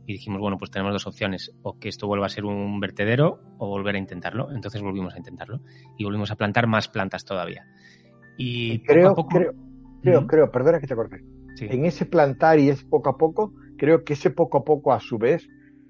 Y 0.05 0.15
dijimos, 0.15 0.41
bueno, 0.41 0.59
pues 0.59 0.73
tenemos 0.73 0.93
dos 0.93 1.07
opciones, 1.07 1.53
o 1.63 1.79
que 1.79 1.89
esto 1.89 2.09
vuelva 2.09 2.27
a 2.27 2.29
ser 2.29 2.45
un 2.45 2.81
vertedero 2.81 3.39
o 3.59 3.69
volver 3.69 3.95
a 3.95 3.99
intentarlo. 3.99 4.51
Entonces 4.51 4.83
volvimos 4.83 5.15
a 5.15 5.19
intentarlo 5.19 5.61
y 5.97 6.03
volvimos 6.03 6.33
a 6.33 6.35
plantar 6.35 6.67
más 6.67 6.89
plantas 6.89 7.25
todavía. 7.25 7.69
Y, 8.37 8.81
creo, 8.81 9.15
creo, 9.15 9.53
creo, 10.03 10.27
creo, 10.27 10.51
perdona 10.51 10.81
que 10.81 10.89
te 10.89 10.97
corte. 10.97 11.23
En 11.61 11.85
ese 11.85 12.05
plantar 12.05 12.59
y 12.59 12.69
es 12.69 12.83
poco 12.83 13.11
a 13.11 13.17
poco, 13.17 13.55
creo 13.79 14.03
que 14.03 14.15
ese 14.15 14.31
poco 14.31 14.59
a 14.59 14.65
poco 14.65 14.93
a 14.93 14.99
su 14.99 15.19
vez 15.19 15.47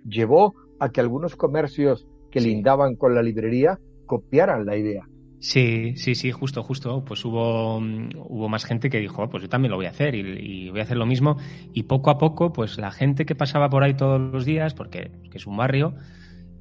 llevó 0.07 0.55
a 0.79 0.91
que 0.91 1.01
algunos 1.01 1.37
comercios 1.37 2.07
que 2.31 2.43
lindaban 2.43 2.97
con 2.97 3.15
la 3.15 3.23
librería 3.23 3.79
copiaran 4.05 4.67
la 4.67 4.77
idea. 4.77 5.07
Sí, 5.41 5.95
sí, 5.97 6.15
sí, 6.15 6.33
justo, 6.33 6.63
justo. 6.63 7.03
Pues 7.03 7.25
hubo, 7.25 7.81
mm, 7.81 8.11
hubo 8.17 8.49
más 8.51 8.67
gente 8.67 8.91
que 8.91 9.01
dijo, 9.01 9.23
oh, 9.23 9.31
pues 9.31 9.43
yo 9.43 9.49
también 9.49 9.71
lo 9.71 9.77
voy 9.79 9.87
a 9.87 9.91
hacer 9.91 10.15
y, 10.15 10.69
voy 10.69 10.81
a 10.81 10.83
hacer 10.83 10.99
lo 10.99 11.07
mismo. 11.07 11.39
Y 11.73 11.85
poco 11.85 12.11
a 12.11 12.19
poco, 12.19 12.53
pues 12.53 12.77
la 12.79 12.91
gente 12.91 13.25
que 13.25 13.35
pasaba 13.35 13.71
por 13.71 13.83
ahí 13.83 13.95
todos 13.95 14.21
los 14.21 14.45
días, 14.45 14.75
porque 14.75 15.11
es 15.33 15.47
un 15.47 15.57
barrio, 15.57 15.95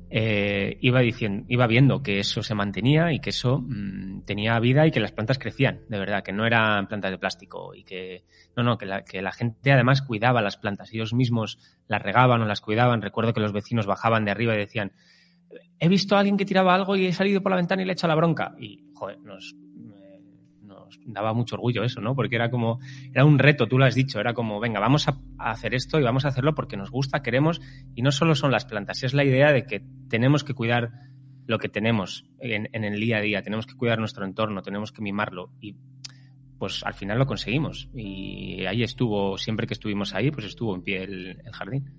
eh, 0.09 0.77
iba 0.79 1.01
diciendo, 1.01 1.45
iba 1.49 1.67
viendo 1.67 2.01
que 2.01 2.19
eso 2.19 2.41
se 2.41 2.55
mantenía 2.55 3.11
y 3.11 3.19
que 3.19 3.31
eso 3.31 3.59
mm, 3.59 4.21
tenía 4.21 4.57
vida 4.61 4.87
y 4.87 4.91
que 4.91 5.01
las 5.01 5.11
plantas 5.11 5.39
crecían, 5.39 5.81
de 5.89 5.99
verdad, 5.99 6.23
que 6.23 6.31
no 6.31 6.45
eran 6.45 6.87
plantas 6.87 7.11
de 7.11 7.17
plástico 7.17 7.75
y 7.75 7.83
que, 7.83 8.23
no, 8.55 8.63
no, 8.63 8.77
que 8.77 8.85
la, 8.85 9.03
que 9.03 9.21
la 9.21 9.33
gente 9.33 9.73
además 9.73 10.01
cuidaba 10.01 10.41
las 10.41 10.55
plantas, 10.55 10.93
ellos 10.93 11.13
mismos 11.13 11.59
las 11.89 12.01
regaban 12.01 12.41
o 12.41 12.45
las 12.45 12.61
cuidaban. 12.61 13.01
Recuerdo 13.01 13.33
que 13.33 13.41
los 13.41 13.51
vecinos 13.51 13.87
bajaban 13.87 14.23
de 14.23 14.31
arriba 14.31 14.55
y 14.55 14.59
decían, 14.59 14.93
he 15.79 15.87
visto 15.87 16.15
a 16.15 16.19
alguien 16.19 16.37
que 16.37 16.45
tiraba 16.45 16.75
algo 16.75 16.95
y 16.95 17.05
he 17.05 17.13
salido 17.13 17.41
por 17.41 17.51
la 17.51 17.57
ventana 17.57 17.81
y 17.81 17.85
le 17.85 17.91
he 17.91 17.93
echado 17.93 18.09
la 18.09 18.15
bronca. 18.15 18.55
Y, 18.59 18.83
joder, 18.93 19.19
nos, 19.21 19.55
nos 20.61 20.99
daba 21.05 21.33
mucho 21.33 21.55
orgullo 21.55 21.83
eso, 21.83 22.01
¿no? 22.01 22.15
Porque 22.15 22.35
era 22.35 22.51
como, 22.51 22.79
era 23.13 23.25
un 23.25 23.39
reto, 23.39 23.67
tú 23.67 23.77
lo 23.77 23.85
has 23.85 23.95
dicho, 23.95 24.19
era 24.19 24.33
como, 24.33 24.59
venga, 24.59 24.79
vamos 24.79 25.07
a, 25.07 25.19
hacer 25.37 25.73
esto 25.73 25.99
y 25.99 26.03
vamos 26.03 26.25
a 26.25 26.29
hacerlo 26.29 26.53
porque 26.53 26.77
nos 26.77 26.91
gusta, 26.91 27.21
queremos, 27.21 27.61
y 27.95 28.01
no 28.01 28.11
solo 28.11 28.35
son 28.35 28.51
las 28.51 28.65
plantas, 28.65 29.03
es 29.03 29.13
la 29.13 29.23
idea 29.23 29.51
de 29.51 29.65
que 29.65 29.83
tenemos 30.09 30.43
que 30.43 30.53
cuidar 30.53 30.91
lo 31.47 31.57
que 31.57 31.69
tenemos 31.69 32.25
en, 32.39 32.69
en 32.73 32.83
el 32.83 32.99
día 32.99 33.17
a 33.17 33.21
día, 33.21 33.41
tenemos 33.41 33.65
que 33.65 33.75
cuidar 33.75 33.99
nuestro 33.99 34.25
entorno, 34.25 34.61
tenemos 34.61 34.91
que 34.91 35.01
mimarlo 35.01 35.51
y 35.59 35.75
pues 36.59 36.83
al 36.83 36.93
final 36.93 37.17
lo 37.17 37.25
conseguimos 37.25 37.89
y 37.95 38.65
ahí 38.65 38.83
estuvo, 38.83 39.37
siempre 39.37 39.65
que 39.65 39.73
estuvimos 39.73 40.13
ahí, 40.13 40.29
pues 40.29 40.45
estuvo 40.45 40.75
en 40.75 40.83
pie 40.83 41.03
el 41.03 41.41
jardín. 41.53 41.89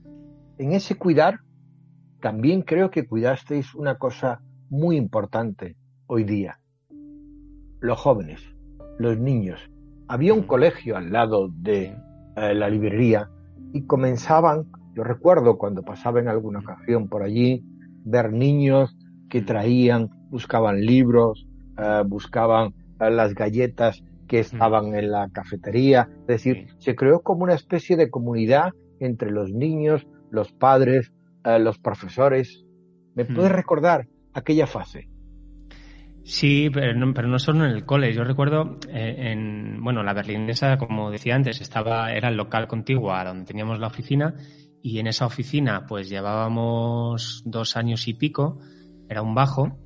En 0.58 0.72
ese 0.72 0.96
cuidar 0.96 1.40
también 2.20 2.62
creo 2.62 2.90
que 2.90 3.06
cuidasteis 3.06 3.74
una 3.74 3.96
cosa 3.98 4.40
muy 4.68 4.96
importante 4.96 5.76
hoy 6.06 6.24
día. 6.24 6.60
Los 7.80 7.98
jóvenes, 7.98 8.42
los 8.98 9.18
niños. 9.18 9.60
Había 10.06 10.34
un 10.34 10.42
colegio 10.42 10.96
al 10.96 11.12
lado 11.12 11.48
de 11.52 11.96
eh, 12.36 12.54
la 12.54 12.68
librería 12.68 13.30
y 13.72 13.86
comenzaban, 13.86 14.66
yo 14.94 15.04
recuerdo 15.04 15.56
cuando 15.56 15.82
pasaba 15.82 16.20
en 16.20 16.28
alguna 16.28 16.60
ocasión 16.60 17.08
por 17.08 17.22
allí, 17.22 17.64
ver 18.04 18.32
niños 18.32 18.96
que 19.28 19.40
traían, 19.40 20.10
buscaban 20.30 20.80
libros, 20.80 21.46
eh, 21.78 22.02
buscaban 22.06 22.74
eh, 23.00 23.10
las 23.10 23.34
galletas 23.34 24.02
que 24.28 24.40
estaban 24.40 24.94
en 24.94 25.10
la 25.10 25.28
cafetería. 25.30 26.08
Es 26.20 26.26
decir, 26.26 26.66
se 26.78 26.94
creó 26.94 27.20
como 27.22 27.44
una 27.44 27.54
especie 27.54 27.96
de 27.96 28.10
comunidad 28.10 28.72
entre 28.98 29.30
los 29.30 29.52
niños, 29.52 30.06
los 30.30 30.52
padres, 30.52 31.12
los 31.44 31.78
profesores. 31.78 32.64
¿Me 33.14 33.24
hmm. 33.24 33.34
puedes 33.34 33.52
recordar 33.52 34.08
aquella 34.32 34.66
fase? 34.66 35.08
Sí, 36.24 36.68
pero 36.72 36.94
no, 36.94 37.12
pero 37.14 37.28
no 37.28 37.38
solo 37.38 37.64
en 37.64 37.72
el 37.72 37.84
cole. 37.84 38.12
Yo 38.12 38.24
recuerdo 38.24 38.76
eh, 38.88 39.32
en, 39.32 39.82
bueno, 39.82 40.02
la 40.02 40.12
berlinesa, 40.12 40.76
como 40.76 41.10
decía 41.10 41.34
antes, 41.34 41.60
estaba, 41.60 42.12
era 42.12 42.28
el 42.28 42.36
local 42.36 42.68
contiguo 42.68 43.12
a 43.12 43.24
donde 43.24 43.46
teníamos 43.46 43.78
la 43.78 43.86
oficina 43.86 44.34
y 44.82 44.98
en 44.98 45.06
esa 45.06 45.26
oficina 45.26 45.86
pues 45.86 46.08
llevábamos 46.08 47.42
dos 47.44 47.76
años 47.76 48.06
y 48.08 48.14
pico, 48.14 48.58
era 49.08 49.22
un 49.22 49.34
bajo 49.34 49.78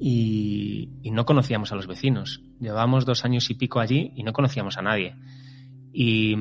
y, 0.00 0.90
no 1.12 1.24
conocíamos 1.24 1.72
a 1.72 1.76
los 1.76 1.86
vecinos. 1.86 2.42
Llevábamos 2.60 3.04
dos 3.04 3.24
años 3.24 3.50
y 3.50 3.54
pico 3.54 3.80
allí 3.80 4.12
y 4.14 4.22
no 4.22 4.32
conocíamos 4.32 4.78
a 4.78 4.82
nadie. 4.82 5.16
Y, 5.92 6.36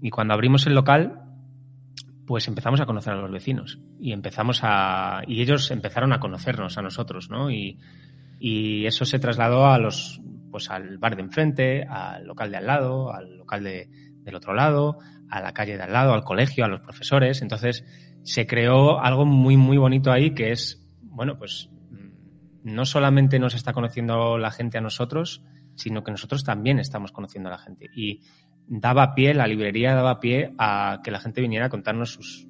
y 0.00 0.10
cuando 0.10 0.34
abrimos 0.34 0.66
el 0.66 0.74
local 0.74 1.29
pues 2.30 2.46
empezamos 2.46 2.80
a 2.80 2.86
conocer 2.86 3.12
a 3.12 3.16
los 3.16 3.32
vecinos 3.32 3.80
y 3.98 4.12
empezamos 4.12 4.60
a 4.62 5.22
y 5.26 5.42
ellos 5.42 5.72
empezaron 5.72 6.12
a 6.12 6.20
conocernos 6.20 6.78
a 6.78 6.82
nosotros, 6.82 7.28
¿no? 7.28 7.50
Y, 7.50 7.76
y 8.38 8.86
eso 8.86 9.04
se 9.04 9.18
trasladó 9.18 9.66
a 9.66 9.78
los 9.78 10.20
pues 10.52 10.70
al 10.70 10.98
bar 10.98 11.16
de 11.16 11.22
enfrente, 11.22 11.82
al 11.82 12.24
local 12.28 12.52
de 12.52 12.58
al 12.58 12.66
lado, 12.68 13.12
al 13.12 13.38
local 13.38 13.64
de, 13.64 13.88
del 14.22 14.36
otro 14.36 14.54
lado, 14.54 14.98
a 15.28 15.40
la 15.40 15.52
calle 15.52 15.76
de 15.76 15.82
al 15.82 15.92
lado, 15.92 16.12
al 16.12 16.22
colegio, 16.22 16.64
a 16.64 16.68
los 16.68 16.78
profesores. 16.82 17.42
Entonces 17.42 17.84
se 18.22 18.46
creó 18.46 19.00
algo 19.00 19.26
muy 19.26 19.56
muy 19.56 19.76
bonito 19.76 20.12
ahí 20.12 20.32
que 20.32 20.52
es 20.52 20.88
bueno 21.02 21.36
pues 21.36 21.68
no 22.62 22.84
solamente 22.84 23.40
nos 23.40 23.56
está 23.56 23.72
conociendo 23.72 24.38
la 24.38 24.52
gente 24.52 24.78
a 24.78 24.82
nosotros, 24.82 25.42
sino 25.74 26.04
que 26.04 26.12
nosotros 26.12 26.44
también 26.44 26.78
estamos 26.78 27.10
conociendo 27.10 27.48
a 27.48 27.52
la 27.54 27.58
gente. 27.58 27.90
Y 27.92 28.20
daba 28.70 29.16
pie, 29.16 29.34
la 29.34 29.48
librería 29.48 29.94
daba 29.94 30.20
pie 30.20 30.54
a 30.56 31.00
que 31.02 31.10
la 31.10 31.18
gente 31.18 31.40
viniera 31.40 31.66
a 31.66 31.68
contarnos 31.68 32.12
sus, 32.12 32.46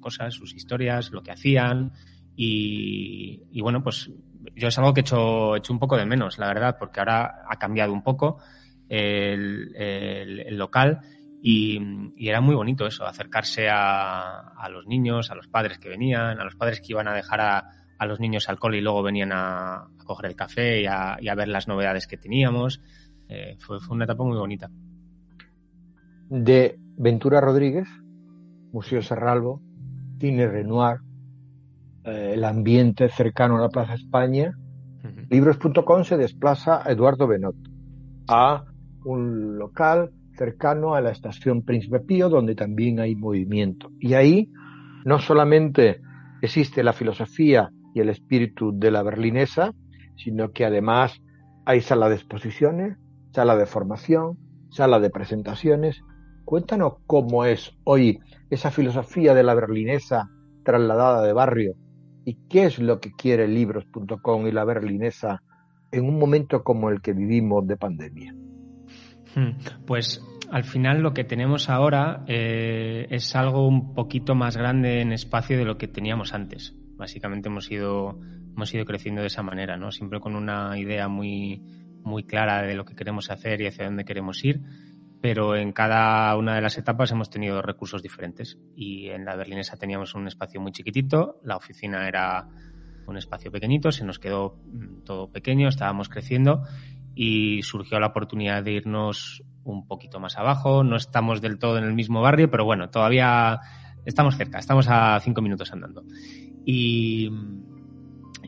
cosas, 0.00 0.34
sus 0.34 0.54
historias, 0.54 1.10
lo 1.10 1.22
que 1.22 1.32
hacían. 1.32 1.92
Y, 2.36 3.60
bueno, 3.62 3.82
pues 3.82 4.10
yo 4.54 4.68
es 4.68 4.78
algo 4.78 4.92
que 4.92 5.00
he 5.00 5.02
hecho, 5.02 5.56
hecho 5.56 5.72
un 5.72 5.78
poco 5.78 5.96
de 5.96 6.04
menos, 6.04 6.38
la 6.38 6.48
verdad, 6.48 6.76
porque 6.78 7.00
ahora 7.00 7.46
ha 7.48 7.56
cambiado 7.56 7.92
un 7.94 8.02
poco 8.02 8.38
el, 8.86 10.46
local 10.50 11.00
y, 11.42 11.80
era 12.18 12.42
muy 12.42 12.54
bonito 12.54 12.86
eso, 12.86 13.06
acercarse 13.06 13.68
a, 13.70 14.68
los 14.70 14.86
niños, 14.86 15.30
a 15.30 15.34
los 15.34 15.48
padres 15.48 15.78
que 15.78 15.88
venían, 15.88 16.38
a 16.38 16.44
los 16.44 16.54
padres 16.54 16.80
que 16.82 16.92
iban 16.92 17.08
a 17.08 17.14
dejar 17.14 17.40
a, 17.40 18.06
los 18.06 18.20
niños 18.20 18.50
al 18.50 18.58
cole 18.58 18.76
y 18.76 18.82
luego 18.82 19.02
venían 19.02 19.32
a, 19.32 19.88
coger 20.04 20.26
el 20.26 20.36
café 20.36 20.82
y 20.82 20.86
a, 20.86 21.34
ver 21.34 21.48
las 21.48 21.66
novedades 21.66 22.06
que 22.06 22.18
teníamos. 22.18 22.82
Eh, 23.28 23.56
fue, 23.58 23.80
fue 23.80 23.96
una 23.96 24.04
etapa 24.04 24.22
muy 24.22 24.36
bonita 24.36 24.70
de 26.28 26.78
Ventura 26.96 27.40
Rodríguez, 27.40 27.88
Museo 28.72 29.02
Serralbo, 29.02 29.60
Cine 30.18 30.48
Renoir, 30.48 30.98
eh, 32.04 32.32
el 32.34 32.44
ambiente 32.44 33.08
cercano 33.08 33.56
a 33.58 33.60
la 33.60 33.68
Plaza 33.68 33.94
España, 33.94 34.52
libros.com 35.30 36.04
se 36.04 36.16
desplaza 36.16 36.82
a 36.84 36.90
Eduardo 36.90 37.26
Benot, 37.26 37.56
a 38.28 38.64
un 39.04 39.58
local 39.58 40.10
cercano 40.36 40.94
a 40.94 41.00
la 41.00 41.10
estación 41.10 41.62
Príncipe 41.62 42.00
Pío, 42.00 42.28
donde 42.28 42.54
también 42.54 43.00
hay 43.00 43.14
movimiento. 43.14 43.90
Y 44.00 44.14
ahí 44.14 44.50
no 45.04 45.18
solamente 45.18 46.00
existe 46.42 46.82
la 46.82 46.92
filosofía 46.92 47.70
y 47.94 48.00
el 48.00 48.08
espíritu 48.08 48.72
de 48.76 48.90
la 48.90 49.02
berlinesa, 49.02 49.72
sino 50.16 50.50
que 50.50 50.64
además 50.64 51.20
hay 51.64 51.80
sala 51.80 52.08
de 52.08 52.16
exposiciones, 52.16 52.98
sala 53.32 53.56
de 53.56 53.66
formación, 53.66 54.38
sala 54.70 54.98
de 54.98 55.10
presentaciones 55.10 56.02
Cuéntanos 56.46 56.94
cómo 57.08 57.44
es 57.44 57.74
hoy 57.82 58.20
esa 58.50 58.70
filosofía 58.70 59.34
de 59.34 59.42
la 59.42 59.52
berlinesa 59.52 60.30
trasladada 60.62 61.26
de 61.26 61.32
barrio 61.32 61.74
y 62.24 62.34
qué 62.48 62.66
es 62.66 62.78
lo 62.78 63.00
que 63.00 63.10
quiere 63.10 63.48
libros.com 63.48 64.46
y 64.46 64.52
la 64.52 64.64
berlinesa 64.64 65.42
en 65.90 66.04
un 66.04 66.20
momento 66.20 66.62
como 66.62 66.90
el 66.90 67.02
que 67.02 67.14
vivimos 67.14 67.66
de 67.66 67.76
pandemia. 67.76 68.32
Hmm, 69.34 69.58
pues 69.86 70.24
al 70.52 70.62
final 70.62 71.00
lo 71.00 71.12
que 71.12 71.24
tenemos 71.24 71.68
ahora 71.68 72.22
eh, 72.28 73.08
es 73.10 73.34
algo 73.34 73.66
un 73.66 73.92
poquito 73.92 74.36
más 74.36 74.56
grande 74.56 75.00
en 75.00 75.10
espacio 75.10 75.58
de 75.58 75.64
lo 75.64 75.76
que 75.76 75.88
teníamos 75.88 76.32
antes. 76.32 76.76
Básicamente 76.96 77.48
hemos 77.48 77.68
ido, 77.72 78.20
hemos 78.54 78.72
ido 78.72 78.84
creciendo 78.84 79.22
de 79.22 79.26
esa 79.26 79.42
manera, 79.42 79.76
¿no? 79.76 79.90
Siempre 79.90 80.20
con 80.20 80.36
una 80.36 80.78
idea 80.78 81.08
muy, 81.08 81.60
muy 82.04 82.22
clara 82.22 82.62
de 82.62 82.76
lo 82.76 82.84
que 82.84 82.94
queremos 82.94 83.32
hacer 83.32 83.60
y 83.60 83.66
hacia 83.66 83.86
dónde 83.86 84.04
queremos 84.04 84.44
ir, 84.44 84.60
pero 85.26 85.56
en 85.56 85.72
cada 85.72 86.36
una 86.36 86.54
de 86.54 86.60
las 86.60 86.78
etapas 86.78 87.10
hemos 87.10 87.30
tenido 87.30 87.60
recursos 87.60 88.00
diferentes. 88.00 88.60
Y 88.76 89.08
en 89.08 89.24
la 89.24 89.34
berlinesa 89.34 89.76
teníamos 89.76 90.14
un 90.14 90.28
espacio 90.28 90.60
muy 90.60 90.70
chiquitito, 90.70 91.40
la 91.42 91.56
oficina 91.56 92.06
era 92.06 92.46
un 93.08 93.16
espacio 93.16 93.50
pequeñito, 93.50 93.90
se 93.90 94.04
nos 94.04 94.20
quedó 94.20 94.60
mm, 94.66 95.02
todo 95.02 95.32
pequeño, 95.32 95.66
estábamos 95.68 96.08
creciendo 96.08 96.62
y 97.16 97.60
surgió 97.64 97.98
la 97.98 98.06
oportunidad 98.06 98.62
de 98.62 98.74
irnos 98.74 99.42
un 99.64 99.88
poquito 99.88 100.20
más 100.20 100.38
abajo. 100.38 100.84
No 100.84 100.94
estamos 100.94 101.40
del 101.40 101.58
todo 101.58 101.76
en 101.78 101.82
el 101.82 101.94
mismo 101.94 102.22
barrio, 102.22 102.48
pero 102.48 102.64
bueno, 102.64 102.88
todavía 102.88 103.58
estamos 104.04 104.36
cerca, 104.36 104.60
estamos 104.60 104.86
a 104.88 105.18
cinco 105.18 105.42
minutos 105.42 105.72
andando. 105.72 106.04
Y, 106.64 107.32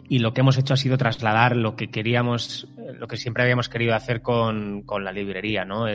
y 0.08 0.20
lo 0.20 0.32
que 0.32 0.42
hemos 0.42 0.56
hecho 0.56 0.74
ha 0.74 0.76
sido 0.76 0.96
trasladar 0.96 1.56
lo 1.56 1.74
que 1.74 1.90
queríamos, 1.90 2.68
lo 3.00 3.08
que 3.08 3.16
siempre 3.16 3.42
habíamos 3.42 3.68
querido 3.68 3.96
hacer 3.96 4.22
con, 4.22 4.82
con 4.82 5.02
la 5.02 5.10
librería, 5.10 5.64
¿no? 5.64 5.88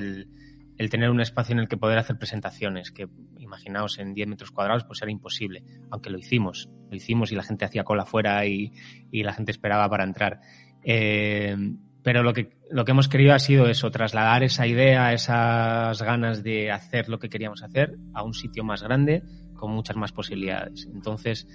El, 0.77 0.89
tener 0.89 1.09
un 1.09 1.21
espacio 1.21 1.53
en 1.53 1.59
el 1.59 1.67
que 1.67 1.77
poder 1.77 1.97
hacer 1.97 2.17
presentaciones, 2.17 2.91
que 2.91 3.07
imaginaos 3.39 3.99
en 3.99 4.13
10 4.13 4.27
metros 4.27 4.51
cuadrados 4.51 4.83
pues 4.85 5.01
era 5.01 5.11
imposible, 5.11 5.63
aunque 5.91 6.09
lo 6.09 6.17
hicimos, 6.17 6.69
lo 6.89 6.95
hicimos 6.95 7.31
y 7.31 7.35
la 7.35 7.43
gente 7.43 7.65
hacía 7.65 7.83
cola 7.83 8.03
afuera 8.03 8.45
y, 8.45 8.71
y 9.11 9.23
la 9.23 9.33
gente 9.33 9.51
esperaba 9.51 9.89
para 9.89 10.03
entrar. 10.03 10.39
Eh, 10.83 11.55
pero 12.03 12.21
lo 12.21 12.33
que, 12.33 12.57
lo 12.69 12.83
que 12.83 12.91
hemos 12.91 13.07
querido 13.07 13.33
ha 13.33 13.39
sido 13.39 13.67
eso, 13.67 13.89
trasladar 13.89 14.43
esa 14.43 14.67
idea, 14.67 15.13
esas 15.13 16.01
ganas 16.01 16.43
de 16.43 16.69
hacer 16.69 17.07
lo 17.07 17.17
que 17.17 17.29
queríamos 17.29 17.63
hacer 17.63 17.95
a 18.13 18.23
un 18.23 18.33
sitio 18.33 18.63
más 18.63 18.83
grande 18.83 19.23
con 19.55 19.71
muchas 19.71 19.95
más 19.95 20.11
posibilidades. 20.11 20.85
Entonces, 20.93 21.47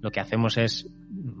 lo 0.00 0.10
que 0.10 0.18
hacemos 0.18 0.58
es, 0.58 0.88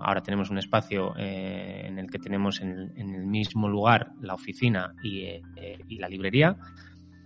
ahora 0.00 0.22
tenemos 0.22 0.50
un 0.50 0.58
espacio 0.58 1.14
eh, 1.18 1.82
en 1.86 1.98
el 1.98 2.08
que 2.08 2.20
tenemos 2.20 2.60
en 2.60 2.92
el, 2.96 3.26
mismo 3.26 3.68
lugar 3.68 4.12
la 4.20 4.34
oficina 4.34 4.94
y, 5.02 5.22
eh, 5.22 5.42
y, 5.88 5.98
la 5.98 6.08
librería, 6.08 6.56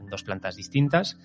dos 0.09 0.23
plantas 0.23 0.57
distintas, 0.57 1.19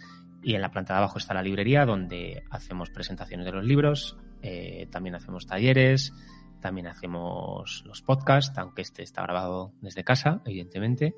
y 0.44 0.56
en 0.56 0.62
la 0.62 0.72
planta 0.72 0.94
de 0.94 1.00
abajo 1.00 1.18
está 1.18 1.34
la 1.34 1.44
librería 1.44 1.86
donde 1.86 2.44
hacemos 2.50 2.90
presentaciones 2.90 3.46
de 3.46 3.52
los 3.52 3.66
libros, 3.66 4.18
eh, 4.42 4.88
también 4.92 5.16
hacemos 5.16 5.46
talleres, 5.46 6.14
también 6.62 6.88
hacemos 6.88 7.84
los 7.86 8.02
podcasts, 8.02 8.58
aunque 8.58 8.82
este 8.82 9.04
está 9.04 9.24
grabado 9.24 9.74
desde 9.82 10.04
casa, 10.04 10.42
evidentemente. 10.46 11.16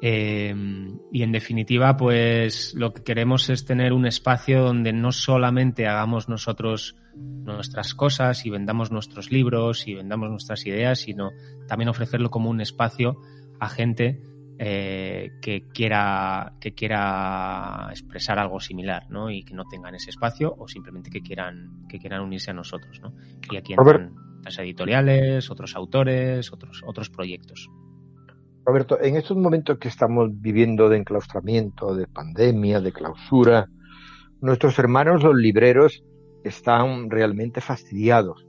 Eh, 0.00 0.54
y 1.12 1.22
en 1.22 1.32
definitiva, 1.32 1.96
pues 1.96 2.72
lo 2.74 2.92
que 2.92 3.02
queremos 3.02 3.50
es 3.50 3.64
tener 3.64 3.92
un 3.92 4.06
espacio 4.06 4.62
donde 4.62 4.92
no 4.92 5.10
solamente 5.10 5.88
hagamos 5.88 6.28
nosotros 6.28 6.96
nuestras 7.16 7.94
cosas 7.94 8.46
y 8.46 8.50
vendamos 8.50 8.92
nuestros 8.92 9.32
libros 9.32 9.88
y 9.88 9.94
vendamos 9.94 10.30
nuestras 10.30 10.64
ideas, 10.66 11.00
sino 11.00 11.32
también 11.66 11.88
ofrecerlo 11.88 12.30
como 12.30 12.48
un 12.48 12.60
espacio 12.60 13.20
a 13.58 13.68
gente 13.68 14.22
eh, 14.60 15.30
que 15.40 15.68
quiera 15.68 16.54
que 16.60 16.74
quiera 16.74 17.86
expresar 17.90 18.40
algo 18.40 18.58
similar, 18.58 19.08
¿no? 19.08 19.30
Y 19.30 19.44
que 19.44 19.54
no 19.54 19.64
tengan 19.64 19.94
ese 19.94 20.10
espacio 20.10 20.52
o 20.58 20.66
simplemente 20.66 21.10
que 21.10 21.20
quieran 21.20 21.86
que 21.88 21.98
quieran 21.98 22.22
unirse 22.22 22.50
a 22.50 22.54
nosotros, 22.54 23.00
¿no? 23.00 23.14
Y 23.52 23.56
aquí 23.56 23.74
entran 23.74 24.14
las 24.44 24.58
editoriales, 24.58 25.50
otros 25.50 25.76
autores, 25.76 26.52
otros 26.52 26.82
otros 26.84 27.08
proyectos. 27.08 27.70
Roberto, 28.64 29.00
en 29.00 29.16
estos 29.16 29.36
momentos 29.36 29.78
que 29.78 29.88
estamos 29.88 30.28
viviendo 30.40 30.88
de 30.88 30.98
enclaustramiento, 30.98 31.94
de 31.94 32.06
pandemia, 32.06 32.80
de 32.80 32.92
clausura, 32.92 33.68
nuestros 34.40 34.78
hermanos 34.78 35.22
los 35.22 35.36
libreros 35.36 36.02
están 36.44 37.10
realmente 37.10 37.60
fastidiados. 37.60 38.44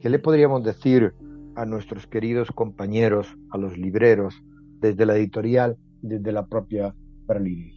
¿Qué 0.00 0.10
le 0.10 0.18
podríamos 0.18 0.62
decir 0.62 1.14
a 1.56 1.64
nuestros 1.64 2.06
queridos 2.06 2.50
compañeros, 2.54 3.34
a 3.50 3.58
los 3.58 3.76
libreros, 3.76 4.40
desde 4.80 5.06
la 5.06 5.16
editorial, 5.16 5.76
desde 6.02 6.32
la 6.32 6.46
propia 6.46 6.94
Berlín? 7.26 7.72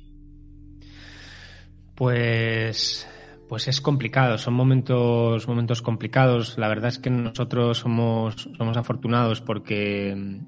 Pues, 1.95 3.07
pues 3.47 3.67
es 3.67 3.81
complicado, 3.81 4.37
son 4.37 4.53
momentos, 4.53 5.47
momentos 5.47 5.81
complicados. 5.81 6.57
La 6.57 6.67
verdad 6.67 6.89
es 6.89 6.99
que 6.99 7.09
nosotros 7.09 7.77
somos, 7.77 8.49
somos 8.57 8.77
afortunados 8.77 9.41
porque, 9.41 10.41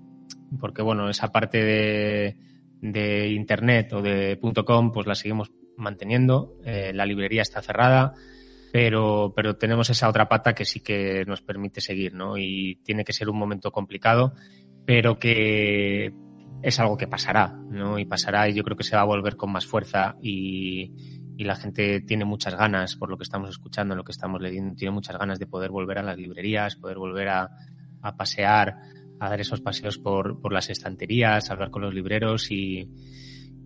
porque 0.60 0.82
bueno, 0.82 1.10
esa 1.10 1.32
parte 1.32 1.64
de, 1.64 2.38
de 2.82 3.28
internet 3.30 3.94
o 3.94 4.02
de 4.02 4.40
.com, 4.66 4.92
pues 4.92 5.06
la 5.06 5.16
seguimos 5.16 5.52
manteniendo. 5.78 6.58
Eh, 6.66 6.92
la 6.94 7.06
librería 7.06 7.42
está 7.42 7.62
cerrada, 7.62 8.14
pero, 8.72 9.34
pero 9.36 9.56
tenemos 9.58 9.90
esa 9.90 10.10
otra 10.10 10.28
pata 10.28 10.54
que 10.54 10.66
sí 10.66 10.80
que 10.82 11.24
nos 11.26 11.42
permite 11.42 11.82
seguir, 11.82 12.14
¿no? 12.14 12.38
Y 12.38 12.80
tiene 12.84 13.04
que 13.04 13.14
ser 13.14 13.30
un 13.30 13.38
momento 13.38 13.72
complicado, 13.72 14.34
pero 14.86 15.20
que, 15.20 16.14
es 16.64 16.80
algo 16.80 16.98
que 16.98 17.08
pasará, 17.08 17.54
¿no? 17.70 18.00
Y 18.00 18.06
pasará 18.06 18.48
y 18.50 18.54
yo 18.54 18.64
creo 18.64 18.78
que 18.78 18.86
se 18.86 18.96
va 18.96 19.02
a 19.02 19.06
volver 19.06 19.36
con 19.36 19.52
más 19.52 19.66
fuerza 19.66 20.16
y, 20.22 20.92
y 21.38 21.44
la 21.44 21.56
gente 21.56 22.00
tiene 22.02 22.24
muchas 22.24 22.56
ganas, 22.56 22.96
por 22.96 23.10
lo 23.10 23.18
que 23.18 23.24
estamos 23.24 23.50
escuchando, 23.50 23.96
lo 23.96 24.06
que 24.06 24.14
estamos 24.14 24.42
leyendo, 24.42 24.74
tiene 24.76 24.92
muchas 24.94 25.18
ganas 25.18 25.40
de 25.40 25.46
poder 25.46 25.72
volver 25.72 26.00
a 26.00 26.04
las 26.04 26.18
librerías, 26.18 26.78
poder 26.78 26.98
volver 26.98 27.28
a, 27.28 27.50
a 28.02 28.16
pasear, 28.16 28.78
a 29.20 29.30
dar 29.30 29.42
esos 29.42 29.60
paseos 29.60 29.98
por, 29.98 30.40
por 30.40 30.54
las 30.54 30.70
estanterías, 30.70 31.52
hablar 31.52 31.70
con 31.70 31.82
los 31.82 31.94
libreros 31.94 32.50
y, 32.50 32.90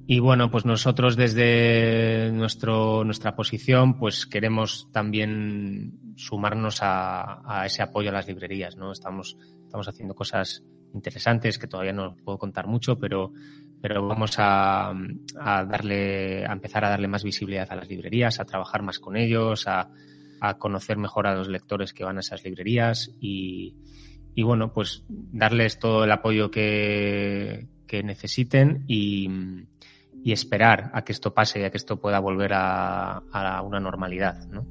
y 0.07 0.19
bueno, 0.19 0.49
pues 0.49 0.65
nosotros 0.65 1.15
desde 1.15 2.31
nuestro, 2.31 3.03
nuestra 3.03 3.35
posición, 3.35 3.99
pues 3.99 4.25
queremos 4.25 4.89
también 4.91 5.99
sumarnos 6.15 6.79
a, 6.81 7.41
a, 7.45 7.65
ese 7.67 7.83
apoyo 7.83 8.09
a 8.09 8.13
las 8.13 8.27
librerías, 8.27 8.75
¿no? 8.75 8.91
Estamos, 8.91 9.37
estamos 9.65 9.87
haciendo 9.87 10.15
cosas 10.15 10.63
interesantes 10.93 11.57
que 11.57 11.67
todavía 11.67 11.93
no 11.93 12.15
puedo 12.15 12.37
contar 12.37 12.67
mucho, 12.67 12.97
pero, 12.97 13.31
pero 13.81 14.07
vamos 14.07 14.35
a, 14.37 14.89
a, 14.89 15.65
darle, 15.65 16.45
a 16.45 16.53
empezar 16.53 16.85
a 16.85 16.89
darle 16.89 17.07
más 17.07 17.23
visibilidad 17.23 17.71
a 17.71 17.75
las 17.75 17.89
librerías, 17.89 18.39
a 18.39 18.45
trabajar 18.45 18.81
más 18.81 18.99
con 18.99 19.15
ellos, 19.15 19.67
a, 19.67 19.89
a 20.39 20.57
conocer 20.57 20.97
mejor 20.97 21.27
a 21.27 21.35
los 21.35 21.47
lectores 21.47 21.93
que 21.93 22.03
van 22.03 22.17
a 22.17 22.21
esas 22.21 22.43
librerías 22.43 23.11
y, 23.19 23.75
y 24.35 24.43
bueno, 24.43 24.71
pues 24.71 25.03
darles 25.09 25.79
todo 25.79 26.03
el 26.03 26.11
apoyo 26.11 26.51
que, 26.51 27.67
que 27.87 28.03
necesiten 28.03 28.83
y, 28.87 29.29
y, 30.23 30.31
esperar 30.31 30.91
a 30.93 31.03
que 31.03 31.11
esto 31.11 31.33
pase 31.33 31.59
y 31.59 31.63
a 31.63 31.71
que 31.71 31.77
esto 31.77 31.99
pueda 31.99 32.19
volver 32.19 32.53
a, 32.53 33.23
a 33.31 33.61
una 33.61 33.79
normalidad, 33.79 34.45
¿no? 34.47 34.65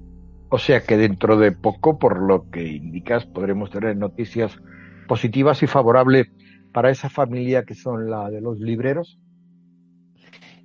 O 0.48 0.58
sea 0.58 0.84
que 0.84 0.96
dentro 0.96 1.36
de 1.36 1.50
poco, 1.50 1.98
por 1.98 2.22
lo 2.22 2.48
que 2.50 2.62
indicas, 2.62 3.26
podremos 3.26 3.70
tener 3.70 3.96
noticias 3.96 4.56
positivas 5.06 5.62
y 5.62 5.66
favorables 5.66 6.28
para 6.72 6.90
esa 6.90 7.08
familia 7.08 7.64
que 7.64 7.74
son 7.74 8.10
la 8.10 8.30
de 8.30 8.40
los 8.40 8.58
libreros? 8.60 9.18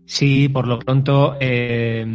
Sí, 0.06 0.49
por 0.49 0.67
lo 0.67 0.77
pronto, 0.80 1.38
eh, 1.39 2.06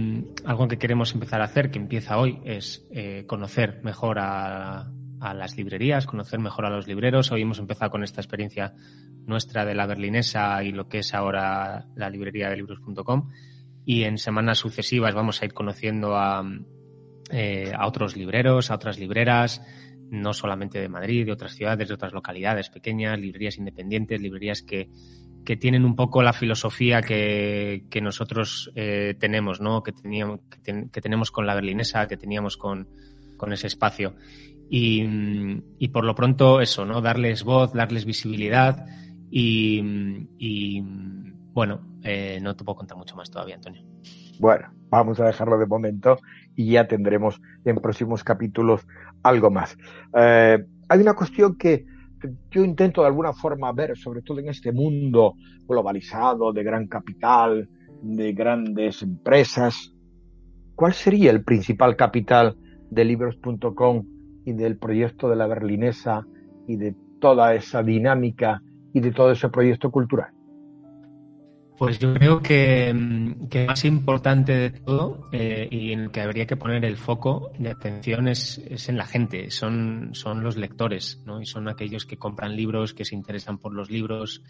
algo 0.45 0.69
que 0.69 0.77
queremos 0.77 1.15
empezar 1.15 1.41
a 1.41 1.45
hacer, 1.45 1.71
que 1.71 1.79
empieza 1.79 2.19
hoy, 2.19 2.41
es 2.45 2.87
eh, 2.91 3.25
conocer 3.27 3.81
mejor 3.83 4.19
a, 4.19 4.91
a, 5.21 5.35
las 5.35 5.57
librerías, 5.57 6.05
conocer 6.05 6.39
mejor 6.39 6.67
a 6.67 6.71
los 6.71 6.87
libreros. 6.87 7.33
Hoy 7.33 7.43
hemos 7.43 7.59
empezado 7.59 7.91
con 7.91 8.05
esta 8.05 8.21
experiencia 8.21 8.75
nuestra 9.25 9.65
de 9.65 9.75
la 9.75 9.87
berlinesa 9.87 10.63
y 10.63 10.73
lo 10.73 10.89
que 10.89 10.99
es 10.99 11.15
ahora 11.15 11.87
la 11.95 12.11
librería 12.11 12.51
de 12.51 12.57
libros.com. 12.57 13.31
Y 13.87 14.03
en 14.03 14.19
semanas 14.19 14.59
sucesivas 14.59 15.15
vamos 15.15 15.41
a 15.41 15.47
ir 15.47 15.55
conociendo 15.55 16.17
a, 16.17 16.45
eh, 17.31 17.73
a 17.75 17.87
otros 17.87 18.17
libreros, 18.17 18.71
a 18.71 18.75
otras 18.75 18.99
libreras, 18.99 19.63
no 20.11 20.33
solamente 20.33 20.79
de 20.81 20.89
Madrid, 20.89 21.27
de 21.27 21.33
otras 21.33 21.55
ciudades, 21.55 21.89
de 21.89 21.95
otras 21.95 22.13
localidades 22.13 22.71
pequeñas, 22.71 23.19
librerías 23.19 23.59
independientes, 23.59 24.21
librerías 24.21 24.63
que, 24.63 24.89
que 25.45 25.57
tienen 25.57 25.85
un 25.85 25.97
poco 25.97 26.23
la 26.23 26.33
filosofía 26.33 27.03
que, 27.03 27.85
que 27.89 28.01
nosotros 28.01 28.71
eh, 28.75 29.15
tenemos, 29.19 29.61
¿no? 29.61 29.83
Que, 29.83 29.93
teníamos, 29.93 30.41
que, 30.51 30.59
ten, 30.59 30.89
que, 30.91 31.01
tenemos 31.01 31.31
con 31.31 31.47
la 31.47 31.55
berlinesa, 31.55 32.07
que 32.07 32.17
teníamos 32.17 32.57
con, 32.57 32.89
con 33.37 33.53
ese 33.53 33.67
espacio. 33.69 34.17
Y, 34.69 35.05
y, 35.79 35.89
por 35.89 36.05
lo 36.05 36.15
pronto 36.15 36.61
eso, 36.61 36.85
¿no? 36.85 37.01
Darles 37.01 37.45
voz, 37.45 37.73
darles 37.73 38.05
visibilidad 38.05 38.85
y, 39.31 39.81
y 40.39 40.83
bueno, 40.83 41.99
eh, 42.03 42.39
no 42.43 42.55
te 42.57 42.65
puedo 42.65 42.77
contar 42.77 42.99
mucho 42.99 43.17
más 43.17 43.31
todavía, 43.31 43.55
Antonio. 43.55 43.83
Bueno, 44.39 44.69
vamos 44.91 45.21
a 45.21 45.27
dejarlo 45.27 45.59
de 45.59 45.67
momento 45.67 46.19
y 46.55 46.73
ya 46.73 46.87
tendremos 46.87 47.41
en 47.65 47.77
próximos 47.77 48.23
capítulos 48.23 48.87
algo 49.23 49.51
más. 49.51 49.77
Eh, 50.15 50.65
hay 50.89 51.01
una 51.01 51.15
cuestión 51.15 51.57
que 51.57 51.85
yo 52.51 52.65
intento 52.65 53.03
de 53.03 53.09
alguna 53.09 53.33
forma 53.33 53.73
ver, 53.73 53.97
sobre 53.97 54.23
todo 54.23 54.41
en 54.41 54.49
este 54.49 54.73
mundo 54.73 55.35
globalizado, 55.67 56.53
de 56.53 56.63
gran 56.63 56.87
capital, 56.87 57.69
de 58.03 58.33
grandes 58.33 59.03
empresas. 59.03 59.93
¿Cuál 60.75 60.93
sería 60.93 61.31
el 61.31 61.45
principal 61.45 61.97
capital 61.97 62.57
de 62.91 63.05
libros.com 63.05 64.05
y 64.45 64.53
del 64.53 64.79
proyecto 64.79 65.29
de 65.29 65.37
la 65.37 65.47
berlinesa 65.47 66.27
y 66.67 66.77
de 66.77 66.95
toda 67.21 67.55
esa 67.55 67.83
dinámica 67.83 68.63
y 68.93 69.01
de 69.01 69.13
todo 69.13 69.33
ese 69.33 69.49
proyecto 69.49 69.91
cultural? 69.91 70.36
Pues 71.79 71.99
yo 71.99 72.15
creo 72.15 72.41
que, 72.41 72.93
mm, 72.95 73.49
que 73.49 73.67
más 73.67 73.85
importante 73.85 74.53
de 74.53 74.71
todo 74.71 75.29
eh, 75.33 75.69
y 75.71 75.93
en 75.93 76.01
el 76.01 76.11
que 76.11 76.23
habría 76.23 76.47
que 76.47 76.57
poner 76.57 76.85
el 76.85 76.97
foco 76.97 77.51
de 77.59 77.71
atención 77.71 78.29
es, 78.29 78.59
es, 78.67 78.89
en 78.89 78.97
la 78.97 79.05
gente, 79.05 79.51
son, 79.51 80.11
son 80.13 80.43
los 80.43 80.57
lectores, 80.57 81.23
¿no? 81.27 81.41
Y 81.41 81.47
son 81.47 81.69
aquellos 81.69 82.07
que 82.07 82.17
compran 82.17 82.57
libros, 82.57 82.95
que 82.95 83.05
se 83.05 83.15
interesan 83.15 83.59
por 83.59 83.75
los 83.75 83.91
libros 83.91 84.43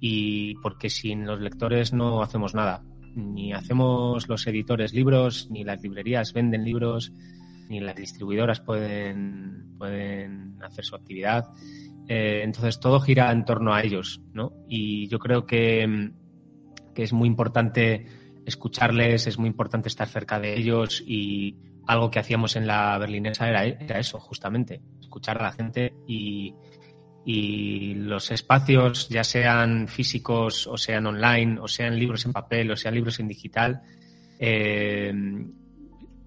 y 0.00 0.54
porque 0.56 0.88
sin 0.88 1.26
los 1.26 1.40
lectores 1.40 1.92
no 1.92 2.22
hacemos 2.22 2.54
nada. 2.54 2.84
Ni 3.16 3.52
hacemos 3.52 4.28
los 4.28 4.46
editores 4.46 4.92
libros, 4.94 5.48
ni 5.50 5.64
las 5.64 5.82
librerías 5.82 6.32
venden 6.32 6.64
libros, 6.64 7.12
ni 7.68 7.80
las 7.80 7.96
distribuidoras 7.96 8.60
pueden, 8.60 9.74
pueden 9.78 10.62
hacer 10.62 10.84
su 10.84 10.94
actividad. 10.94 11.46
Eh, 12.08 12.42
entonces 12.44 12.80
todo 12.80 13.00
gira 13.00 13.30
en 13.32 13.44
torno 13.44 13.74
a 13.74 13.82
ellos, 13.82 14.22
¿no? 14.32 14.52
Y 14.68 15.08
yo 15.08 15.18
creo 15.18 15.44
que 15.44 15.86
mm, 15.86 16.17
que 16.98 17.04
es 17.04 17.12
muy 17.12 17.28
importante 17.28 18.06
escucharles, 18.44 19.28
es 19.28 19.38
muy 19.38 19.46
importante 19.46 19.88
estar 19.88 20.08
cerca 20.08 20.40
de 20.40 20.58
ellos 20.58 21.00
y 21.06 21.54
algo 21.86 22.10
que 22.10 22.18
hacíamos 22.18 22.56
en 22.56 22.66
la 22.66 22.98
berlinesa 22.98 23.48
era, 23.48 23.64
eso, 23.64 24.18
justamente, 24.18 24.82
escuchar 24.98 25.38
a 25.38 25.44
la 25.44 25.52
gente 25.52 25.94
y, 26.08 26.56
los 27.94 28.32
espacios, 28.32 29.08
ya 29.10 29.22
sean 29.22 29.86
físicos 29.86 30.66
o 30.66 30.76
sean 30.76 31.06
online, 31.06 31.60
o 31.60 31.68
sean 31.68 31.96
libros 31.96 32.26
en 32.26 32.32
papel 32.32 32.68
o 32.72 32.76
sean 32.76 32.96
libros 32.96 33.20
en 33.20 33.28
digital, 33.28 33.80
eh, 34.40 35.14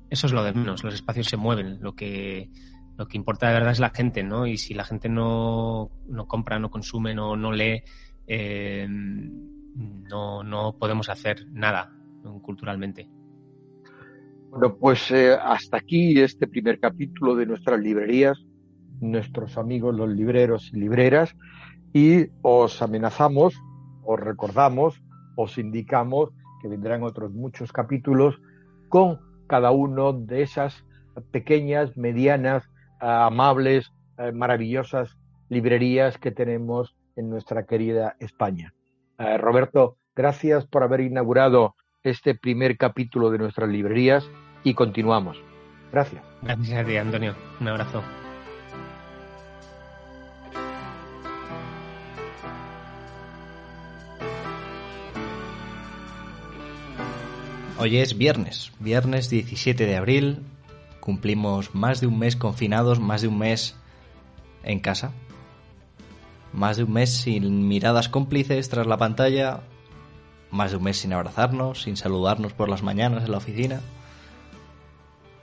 eso 0.10 0.27
es 0.27 0.31
lo 0.31 0.41
de 0.41 0.53
menos, 0.53 0.86
los 0.86 0.93
espacios 0.93 1.27
se 1.27 1.36
mueven, 1.36 1.81
lo 1.81 1.95
que, 1.95 2.49
lo 2.97 3.10
que 3.10 3.17
importa 3.17 3.49
de 3.49 3.55
verdad 3.55 3.73
es 3.73 3.79
la 3.79 3.89
gente, 3.89 4.23
¿no? 4.23 4.47
Y 4.47 4.57
si 4.57 4.73
la 4.73 4.86
gente 4.86 5.10
no, 5.10 5.91
no 6.07 6.27
compra, 6.29 6.60
no 6.60 6.71
consume, 6.71 7.13
no, 7.13 7.36
no 7.36 7.51
lee, 7.51 7.84
eh, 8.25 8.88
no, 9.75 10.43
no 10.43 10.77
podemos 10.77 11.10
hacer 11.10 11.45
nada 11.51 11.91
culturalmente. 12.41 13.10
Bueno, 14.49 14.75
pues 14.75 15.10
eh, 15.12 15.34
hasta 15.34 15.77
aquí 15.77 16.19
este 16.19 16.45
primer 16.47 16.79
capítulo 16.79 17.36
de 17.36 17.45
nuestras 17.45 17.79
librerías, 17.79 18.38
nuestros 18.99 19.57
amigos 19.57 19.95
los 19.95 20.10
libreros 20.10 20.69
y 20.73 20.77
libreras, 20.77 21.34
y 21.93 22.27
os 22.41 22.81
amenazamos, 22.81 23.53
os 24.03 24.19
recordamos, 24.19 25.01
os 25.38 25.57
indicamos 25.57 26.31
que 26.62 26.67
vendrán 26.67 27.03
otros 27.03 27.31
muchos 27.31 27.71
capítulos 27.71 28.41
con 28.89 29.19
cada 29.47 29.71
uno 29.71 30.13
de 30.13 30.43
esas 30.43 30.84
pequeñas, 31.31 31.95
medianas, 31.95 32.69
amables, 32.99 33.91
eh, 34.17 34.31
maravillosas 34.31 35.17
librerías 35.49 36.17
que 36.17 36.31
tenemos 36.31 36.95
en 37.15 37.29
nuestra 37.29 37.65
querida 37.65 38.15
España. 38.19 38.73
Eh, 39.21 39.38
Roberto, 39.38 39.97
gracias 40.15 40.65
por 40.65 40.81
haber 40.81 41.01
inaugurado 41.01 41.75
este 42.01 42.34
primer 42.34 42.75
capítulo 42.75 43.29
de 43.29 43.38
nuestras 43.38 43.69
librerías 43.69 44.27
y 44.63 44.73
continuamos. 44.73 45.38
Gracias. 45.91 46.23
Gracias 46.41 46.79
a 46.79 46.84
ti, 46.84 46.97
Antonio. 46.97 47.36
Un 47.60 47.67
abrazo. 47.67 48.01
Hoy 57.77 57.97
es 57.97 58.17
viernes, 58.17 58.71
viernes 58.79 59.29
17 59.29 59.86
de 59.86 59.97
abril. 59.97 60.39
Cumplimos 60.99 61.75
más 61.75 62.01
de 62.01 62.07
un 62.07 62.17
mes 62.17 62.36
confinados, 62.36 62.99
más 62.99 63.21
de 63.21 63.27
un 63.27 63.38
mes 63.38 63.75
en 64.63 64.79
casa. 64.79 65.12
Más 66.53 66.77
de 66.77 66.83
un 66.83 66.93
mes 66.93 67.09
sin 67.15 67.67
miradas 67.67 68.09
cómplices 68.09 68.69
tras 68.69 68.87
la 68.87 68.97
pantalla. 68.97 69.61
Más 70.49 70.71
de 70.71 70.77
un 70.77 70.83
mes 70.83 70.97
sin 70.97 71.13
abrazarnos, 71.13 71.83
sin 71.83 71.95
saludarnos 71.95 72.53
por 72.53 72.69
las 72.69 72.83
mañanas 72.83 73.23
en 73.23 73.31
la 73.31 73.37
oficina. 73.37 73.79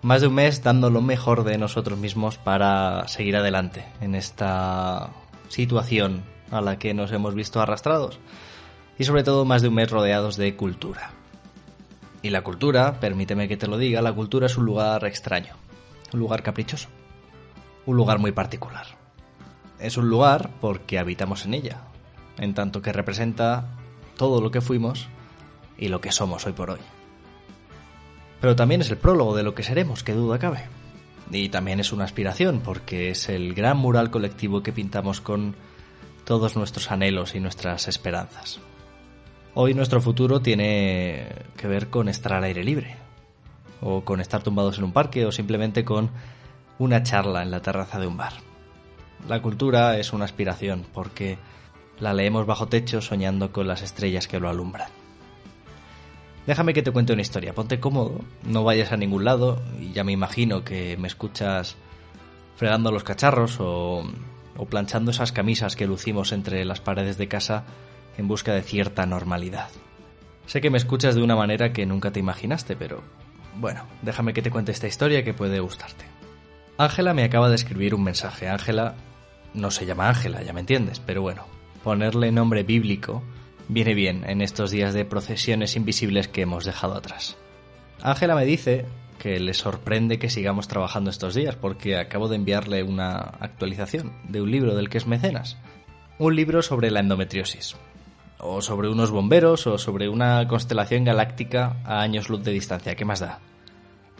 Más 0.02 0.20
de 0.20 0.28
un 0.28 0.34
mes 0.34 0.62
dando 0.62 0.90
lo 0.90 1.00
mejor 1.00 1.44
de 1.44 1.58
nosotros 1.58 1.98
mismos 1.98 2.38
para 2.38 3.08
seguir 3.08 3.36
adelante 3.36 3.84
en 4.00 4.14
esta 4.14 5.10
situación 5.48 6.22
a 6.50 6.60
la 6.60 6.78
que 6.78 6.94
nos 6.94 7.10
hemos 7.12 7.34
visto 7.34 7.60
arrastrados. 7.60 8.18
Y 8.98 9.04
sobre 9.04 9.24
todo 9.24 9.44
más 9.44 9.62
de 9.62 9.68
un 9.68 9.74
mes 9.74 9.90
rodeados 9.90 10.36
de 10.36 10.56
cultura. 10.56 11.10
Y 12.20 12.30
la 12.30 12.42
cultura, 12.42 13.00
permíteme 13.00 13.48
que 13.48 13.56
te 13.56 13.68
lo 13.68 13.78
diga, 13.78 14.02
la 14.02 14.12
cultura 14.12 14.46
es 14.46 14.56
un 14.56 14.66
lugar 14.66 15.04
extraño, 15.04 15.54
un 16.12 16.20
lugar 16.20 16.42
caprichoso, 16.42 16.88
un 17.86 17.96
lugar 17.96 18.18
muy 18.18 18.32
particular. 18.32 18.97
Es 19.78 19.96
un 19.96 20.08
lugar 20.08 20.50
porque 20.60 20.98
habitamos 20.98 21.44
en 21.44 21.54
ella, 21.54 21.82
en 22.38 22.54
tanto 22.54 22.82
que 22.82 22.92
representa 22.92 23.66
todo 24.16 24.40
lo 24.40 24.50
que 24.50 24.60
fuimos 24.60 25.08
y 25.76 25.88
lo 25.88 26.00
que 26.00 26.12
somos 26.12 26.46
hoy 26.46 26.52
por 26.52 26.70
hoy. 26.70 26.80
Pero 28.40 28.56
también 28.56 28.80
es 28.80 28.90
el 28.90 28.98
prólogo 28.98 29.36
de 29.36 29.42
lo 29.42 29.54
que 29.54 29.62
seremos, 29.62 30.02
que 30.02 30.14
duda 30.14 30.38
cabe. 30.38 30.64
Y 31.30 31.48
también 31.48 31.80
es 31.80 31.92
una 31.92 32.04
aspiración, 32.04 32.60
porque 32.60 33.10
es 33.10 33.28
el 33.28 33.54
gran 33.54 33.76
mural 33.76 34.10
colectivo 34.10 34.62
que 34.62 34.72
pintamos 34.72 35.20
con 35.20 35.54
todos 36.24 36.56
nuestros 36.56 36.90
anhelos 36.90 37.34
y 37.34 37.40
nuestras 37.40 37.88
esperanzas. 37.88 38.60
Hoy 39.54 39.74
nuestro 39.74 40.00
futuro 40.00 40.40
tiene 40.40 41.28
que 41.56 41.66
ver 41.66 41.88
con 41.88 42.08
estar 42.08 42.32
al 42.32 42.44
aire 42.44 42.64
libre, 42.64 42.96
o 43.80 44.04
con 44.04 44.20
estar 44.20 44.42
tumbados 44.42 44.78
en 44.78 44.84
un 44.84 44.92
parque, 44.92 45.26
o 45.26 45.32
simplemente 45.32 45.84
con 45.84 46.10
una 46.78 47.02
charla 47.02 47.42
en 47.42 47.50
la 47.50 47.60
terraza 47.60 47.98
de 47.98 48.06
un 48.06 48.16
bar. 48.16 48.47
La 49.26 49.42
cultura 49.42 49.98
es 49.98 50.12
una 50.12 50.24
aspiración 50.24 50.87
porque 50.92 51.38
la 51.98 52.14
leemos 52.14 52.46
bajo 52.46 52.68
techo 52.68 53.00
soñando 53.00 53.52
con 53.52 53.66
las 53.66 53.83
estrellas 53.83 54.28
que 54.28 54.40
lo 54.40 54.48
alumbran. 54.48 54.90
Déjame 56.46 56.72
que 56.72 56.83
te 56.83 56.92
cuente 56.92 57.12
una 57.12 57.22
historia, 57.22 57.54
ponte 57.54 57.81
cómodo, 57.81 58.20
no 58.44 58.64
vayas 58.64 58.92
a 58.92 58.96
ningún 58.96 59.24
lado 59.24 59.61
y 59.81 59.92
ya 59.92 60.04
me 60.04 60.12
imagino 60.12 60.64
que 60.64 60.96
me 60.96 61.09
escuchas 61.09 61.76
fregando 62.57 62.90
los 62.90 63.04
cacharros 63.04 63.59
o, 63.61 64.02
o 64.57 64.66
planchando 64.66 65.11
esas 65.11 65.33
camisas 65.33 65.76
que 65.76 65.87
lucimos 65.87 66.33
entre 66.33 66.64
las 66.64 66.81
paredes 66.81 67.18
de 67.18 67.28
casa 67.28 67.64
en 68.16 68.28
busca 68.28 68.54
de 68.54 68.62
cierta 68.62 69.04
normalidad. 69.04 69.68
Sé 70.46 70.62
que 70.62 70.70
me 70.70 70.78
escuchas 70.78 71.14
de 71.14 71.22
una 71.22 71.37
manera 71.37 71.74
que 71.74 71.85
nunca 71.85 72.12
te 72.12 72.20
imaginaste, 72.20 72.76
pero 72.76 73.02
bueno, 73.57 73.85
déjame 74.00 74.33
que 74.33 74.40
te 74.40 74.50
cuente 74.50 74.72
esta 74.72 74.87
historia 74.87 75.22
que 75.22 75.35
puede 75.35 75.61
gustarte. 75.61 76.07
Ángela 76.78 77.12
me 77.12 77.24
acaba 77.24 77.48
de 77.48 77.57
escribir 77.57 77.94
un 77.94 78.04
mensaje. 78.04 78.48
Ángela 78.48 78.94
no 79.54 79.70
se 79.70 79.87
llama 79.87 80.08
Ángela, 80.08 80.42
ya 80.42 80.52
me 80.52 80.61
entiendes, 80.61 81.00
pero 81.00 81.22
bueno, 81.22 81.44
ponerle 81.82 82.32
nombre 82.32 82.62
bíblico 82.62 83.22
viene 83.68 83.94
bien 83.94 84.24
en 84.28 84.40
estos 84.40 84.70
días 84.70 84.94
de 84.94 85.04
procesiones 85.04 85.76
invisibles 85.76 86.28
que 86.28 86.42
hemos 86.42 86.64
dejado 86.64 86.94
atrás. 86.94 87.37
Ángela 88.02 88.34
me 88.34 88.44
dice 88.44 88.87
que 89.18 89.40
le 89.40 89.54
sorprende 89.54 90.18
que 90.18 90.30
sigamos 90.30 90.68
trabajando 90.68 91.11
estos 91.11 91.34
días 91.34 91.56
porque 91.56 91.96
acabo 91.96 92.28
de 92.28 92.37
enviarle 92.37 92.82
una 92.82 93.16
actualización 93.16 94.12
de 94.28 94.40
un 94.40 94.50
libro 94.50 94.74
del 94.74 94.88
que 94.88 94.98
es 94.98 95.06
mecenas. 95.06 95.58
Un 96.18 96.37
libro 96.37 96.62
sobre 96.62 96.90
la 96.90 97.00
endometriosis. 97.00 97.76
O 98.38 98.62
sobre 98.62 98.88
unos 98.88 99.11
bomberos 99.11 99.66
o 99.66 99.78
sobre 99.78 100.08
una 100.08 100.46
constelación 100.46 101.04
galáctica 101.04 101.76
a 101.84 102.00
años 102.00 102.28
luz 102.28 102.44
de 102.44 102.52
distancia. 102.52 102.94
¿Qué 102.94 103.04
más 103.04 103.20
da? 103.20 103.40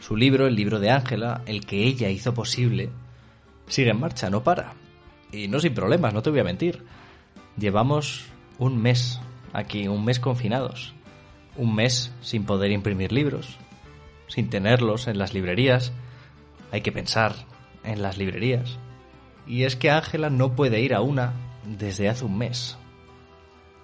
Su 0.01 0.17
libro, 0.17 0.47
el 0.47 0.57
libro 0.57 0.81
de 0.81 0.91
Ángela, 0.91 1.43
el 1.47 1.65
que 1.65 1.85
ella 1.85 2.09
hizo 2.09 2.35
posible, 2.35 2.91
sigue 3.69 3.91
en 3.91 4.01
marcha, 4.01 4.31
no 4.31 4.43
para. 4.43 4.75
Y 5.33 5.49
no 5.49 5.61
sin 5.61 5.75
problemas, 5.75 6.15
no 6.15 6.23
te 6.23 6.31
voy 6.31 6.41
a 6.41 6.45
mentir. 6.45 6.85
Llevamos 7.57 8.27
un 8.59 8.81
mes 8.81 9.21
aquí, 9.53 9.89
un 9.89 10.05
mes 10.05 10.21
confinados. 10.21 10.95
Un 11.57 11.75
mes 11.75 12.13
sin 12.21 12.45
poder 12.45 12.71
imprimir 12.71 13.13
libros, 13.13 13.57
sin 14.29 14.49
tenerlos 14.49 15.09
en 15.09 15.19
las 15.19 15.35
librerías. 15.35 15.93
Hay 16.71 16.83
que 16.83 16.93
pensar 16.93 17.35
en 17.85 18.03
las 18.03 18.17
librerías. 18.17 18.79
Y 19.47 19.65
es 19.65 19.77
que 19.77 19.91
Ángela 19.91 20.31
no 20.31 20.55
puede 20.55 20.81
ir 20.81 20.95
a 20.95 21.01
una 21.01 21.33
desde 21.65 22.09
hace 22.09 22.25
un 22.25 22.39
mes. 22.39 22.79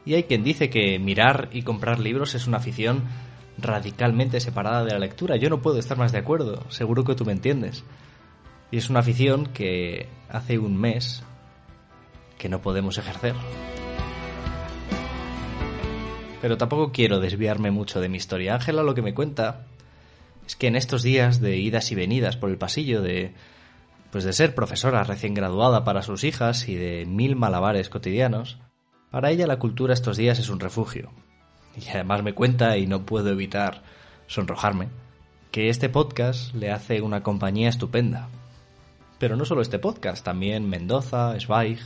Y 0.05 0.15
hay 0.15 0.25
quien 0.25 0.45
dice 0.45 0.71
que 0.71 0.99
mirar 0.99 1.49
y 1.53 1.63
comprar 1.63 1.99
libros 1.99 2.35
es 2.35 2.47
una 2.47 2.59
afición 2.59 3.03
radicalmente 3.59 4.41
separada 4.41 4.85
de 4.85 4.93
la 4.93 4.99
lectura. 4.99 5.37
Yo 5.37 5.49
no 5.49 5.63
puedo 5.63 5.79
estar 5.79 5.97
más 5.97 6.13
de 6.13 6.19
acuerdo, 6.19 6.71
seguro 6.71 7.05
que 7.05 7.15
tú 7.15 7.25
me 7.25 7.33
entiendes. 7.33 7.85
Y 8.71 8.77
es 8.77 8.91
una 8.91 9.01
afición 9.01 9.47
que 9.47 10.09
hace 10.29 10.59
un 10.59 10.77
mes 10.77 11.23
que 12.45 12.51
no 12.51 12.61
podemos 12.61 12.99
ejercer. 12.99 13.35
Pero 16.43 16.59
tampoco 16.59 16.93
quiero 16.93 17.19
desviarme 17.19 17.71
mucho 17.71 18.03
de 18.03 18.11
mi 18.11 18.19
historia. 18.19 18.53
Ángela 18.53 18.83
lo 18.83 18.95
que 18.95 19.01
me 19.01 19.15
cuenta 19.15 19.65
es 20.47 20.55
que 20.55 20.67
en 20.67 20.77
estos 20.77 21.03
días 21.03 21.41
de 21.41 21.57
idas 21.57 21.91
y 21.91 21.95
venidas 21.95 22.37
por 22.37 22.51
el 22.51 22.59
pasillo 22.59 23.01
de 23.01 23.33
pues 24.11 24.25
de 24.25 24.35
ser 24.35 24.55
profesora 24.55 25.05
recién 25.05 25.33
graduada 25.33 25.85
para 25.85 26.03
sus 26.03 26.23
hijas 26.23 26.69
y 26.69 26.75
de 26.75 27.07
mil 27.07 27.35
malabares 27.35 27.89
cotidianos, 27.89 28.59
para 29.11 29.31
ella 29.31 29.47
la 29.47 29.59
cultura 29.59 29.95
estos 29.95 30.19
días 30.19 30.39
es 30.39 30.51
un 30.51 30.61
refugio, 30.61 31.13
y 31.75 31.89
además 31.89 32.23
me 32.23 32.35
cuenta, 32.35 32.77
y 32.77 32.87
no 32.87 33.07
puedo 33.07 33.31
evitar 33.31 33.83
sonrojarme, 34.27 34.91
que 35.51 35.71
este 35.71 35.89
podcast 35.89 36.53
le 36.55 36.71
hace 36.71 37.01
una 37.01 37.23
compañía 37.23 37.71
estupenda. 37.71 38.29
Pero 39.19 39.35
no 39.35 39.47
solo 39.47 39.63
este 39.63 39.79
podcast, 39.79 40.23
también 40.23 40.69
Mendoza, 40.69 41.35
Zweig, 41.41 41.81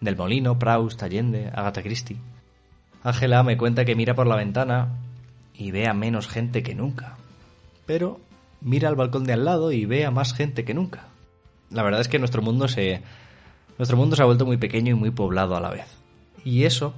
Del 0.00 0.16
Molino, 0.16 0.58
Proust, 0.58 1.02
Allende, 1.02 1.50
Agatha 1.54 1.82
Christie. 1.82 2.18
Ángela 3.02 3.42
me 3.42 3.56
cuenta 3.56 3.84
que 3.84 3.96
mira 3.96 4.14
por 4.14 4.26
la 4.26 4.36
ventana 4.36 4.96
y 5.54 5.70
ve 5.70 5.86
a 5.86 5.94
menos 5.94 6.28
gente 6.28 6.62
que 6.62 6.74
nunca. 6.74 7.16
Pero 7.86 8.20
mira 8.60 8.88
al 8.88 8.96
balcón 8.96 9.24
de 9.24 9.32
al 9.32 9.44
lado 9.44 9.72
y 9.72 9.84
ve 9.84 10.04
a 10.04 10.10
más 10.10 10.34
gente 10.34 10.64
que 10.64 10.74
nunca. 10.74 11.08
La 11.70 11.82
verdad 11.82 12.00
es 12.00 12.08
que 12.08 12.18
nuestro 12.18 12.42
mundo 12.42 12.68
se 12.68 13.02
nuestro 13.76 13.96
mundo 13.96 14.16
se 14.16 14.22
ha 14.22 14.26
vuelto 14.26 14.46
muy 14.46 14.56
pequeño 14.56 14.92
y 14.92 14.98
muy 14.98 15.10
poblado 15.10 15.56
a 15.56 15.60
la 15.60 15.70
vez. 15.70 15.86
Y 16.44 16.64
eso 16.64 16.94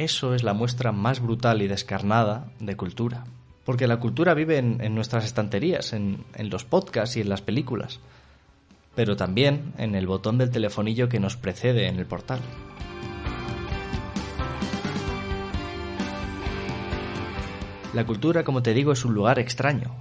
eso 0.00 0.34
es 0.34 0.42
la 0.42 0.54
muestra 0.54 0.92
más 0.92 1.20
brutal 1.20 1.60
y 1.60 1.68
descarnada 1.68 2.50
de 2.58 2.74
cultura. 2.74 3.24
Porque 3.66 3.86
la 3.86 3.98
cultura 3.98 4.32
vive 4.32 4.56
en, 4.56 4.94
nuestras 4.94 5.26
estanterías, 5.26 5.92
en, 5.92 6.24
en 6.34 6.48
los 6.48 6.64
podcasts 6.64 7.18
y 7.18 7.20
en 7.20 7.28
las 7.28 7.42
películas, 7.42 8.00
pero 8.94 9.16
también 9.16 9.72
en 9.78 9.94
el 9.94 10.06
botón 10.06 10.38
del 10.38 10.50
telefonillo 10.50 11.08
que 11.08 11.20
nos 11.20 11.36
precede 11.36 11.88
en 11.88 11.98
el 11.98 12.06
portal. 12.06 12.40
La 17.92 18.06
cultura, 18.06 18.44
como 18.44 18.62
te 18.62 18.72
digo, 18.72 18.92
es 18.92 19.04
un 19.04 19.14
lugar 19.14 19.40
extraño, 19.40 19.94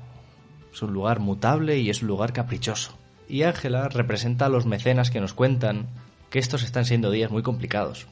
es 0.71 0.82
un 0.84 0.93
lugar 0.93 1.19
mutable 1.19 1.80
y 1.80 1.89
es 1.89 2.04
un 2.04 2.08
lugar 2.08 2.34
caprichoso. 2.34 2.95
Y 3.28 3.43
Ángela 3.43 3.89
representa 3.89 4.45
a 4.45 4.49
los 4.49 4.67
mecenas 4.67 5.10
que 5.10 5.19
nos 5.19 5.34
cuentan 5.34 5.88
que 6.30 6.38
estos 6.38 6.63
están 6.63 6.86
siendo 6.86 7.10
días 7.10 7.32
muy 7.32 7.41
complicados, 7.41 8.08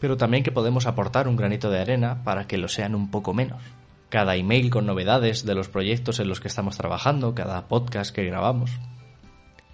pero 0.00 0.18
también 0.18 0.42
que 0.42 0.52
podemos 0.52 0.86
aportar 0.86 1.28
un 1.28 1.36
granito 1.36 1.70
de 1.70 1.80
arena 1.80 2.22
para 2.24 2.46
que 2.46 2.58
lo 2.58 2.68
sean 2.68 2.94
un 2.94 3.10
poco 3.10 3.32
menos. 3.32 3.62
Cada 4.10 4.36
email 4.36 4.68
con 4.68 4.84
novedades 4.84 5.46
de 5.46 5.54
los 5.54 5.68
proyectos 5.68 6.20
en 6.20 6.28
los 6.28 6.40
que 6.40 6.48
estamos 6.48 6.76
trabajando, 6.76 7.34
cada 7.34 7.68
podcast 7.68 8.14
que 8.14 8.24
grabamos, 8.24 8.70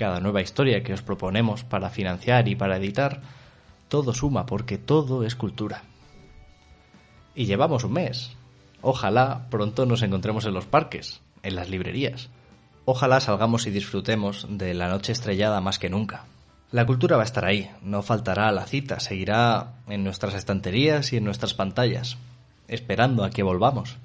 cada 0.01 0.19
nueva 0.19 0.41
historia 0.41 0.83
que 0.83 0.95
os 0.95 1.03
proponemos 1.03 1.63
para 1.63 1.91
financiar 1.91 2.49
y 2.49 2.57
para 2.57 2.79
editar, 2.79 3.21
todo 3.89 4.15
suma 4.15 4.47
porque 4.47 4.79
todo 4.79 5.25
es 5.25 5.37
cultura. 5.37 5.83
Y 7.35 7.45
llevamos 7.45 7.85
un 7.85 7.93
mes. 7.93 8.35
Ojalá 8.81 9.47
pronto 9.51 9.85
nos 9.85 10.01
encontremos 10.01 10.47
en 10.47 10.55
los 10.55 10.65
parques, 10.65 11.21
en 11.43 11.55
las 11.55 11.69
librerías. 11.69 12.31
Ojalá 12.87 13.21
salgamos 13.21 13.67
y 13.67 13.71
disfrutemos 13.71 14.47
de 14.49 14.73
la 14.73 14.89
noche 14.89 15.13
estrellada 15.13 15.61
más 15.61 15.79
que 15.79 15.91
nunca. 15.91 16.25
La 16.71 16.87
cultura 16.87 17.17
va 17.17 17.23
a 17.23 17.27
estar 17.27 17.45
ahí, 17.45 17.71
no 17.83 18.01
faltará 18.01 18.49
a 18.49 18.53
la 18.53 18.65
cita, 18.65 19.01
seguirá 19.01 19.75
en 19.87 20.03
nuestras 20.03 20.33
estanterías 20.33 21.13
y 21.13 21.19
en 21.19 21.25
nuestras 21.25 21.53
pantallas, 21.53 22.17
esperando 22.69 23.23
a 23.23 23.29
que 23.29 23.43
volvamos, 23.43 23.99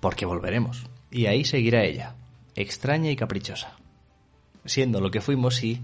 porque 0.00 0.24
volveremos, 0.24 0.86
y 1.10 1.26
ahí 1.26 1.44
seguirá 1.44 1.84
ella, 1.84 2.14
extraña 2.54 3.10
y 3.10 3.16
caprichosa, 3.16 3.76
siendo 4.68 5.00
lo 5.00 5.10
que 5.10 5.20
fuimos 5.20 5.62
y 5.64 5.80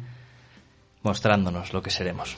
mostrándonos 1.02 1.72
lo 1.72 1.82
que 1.82 1.90
seremos. 1.90 2.36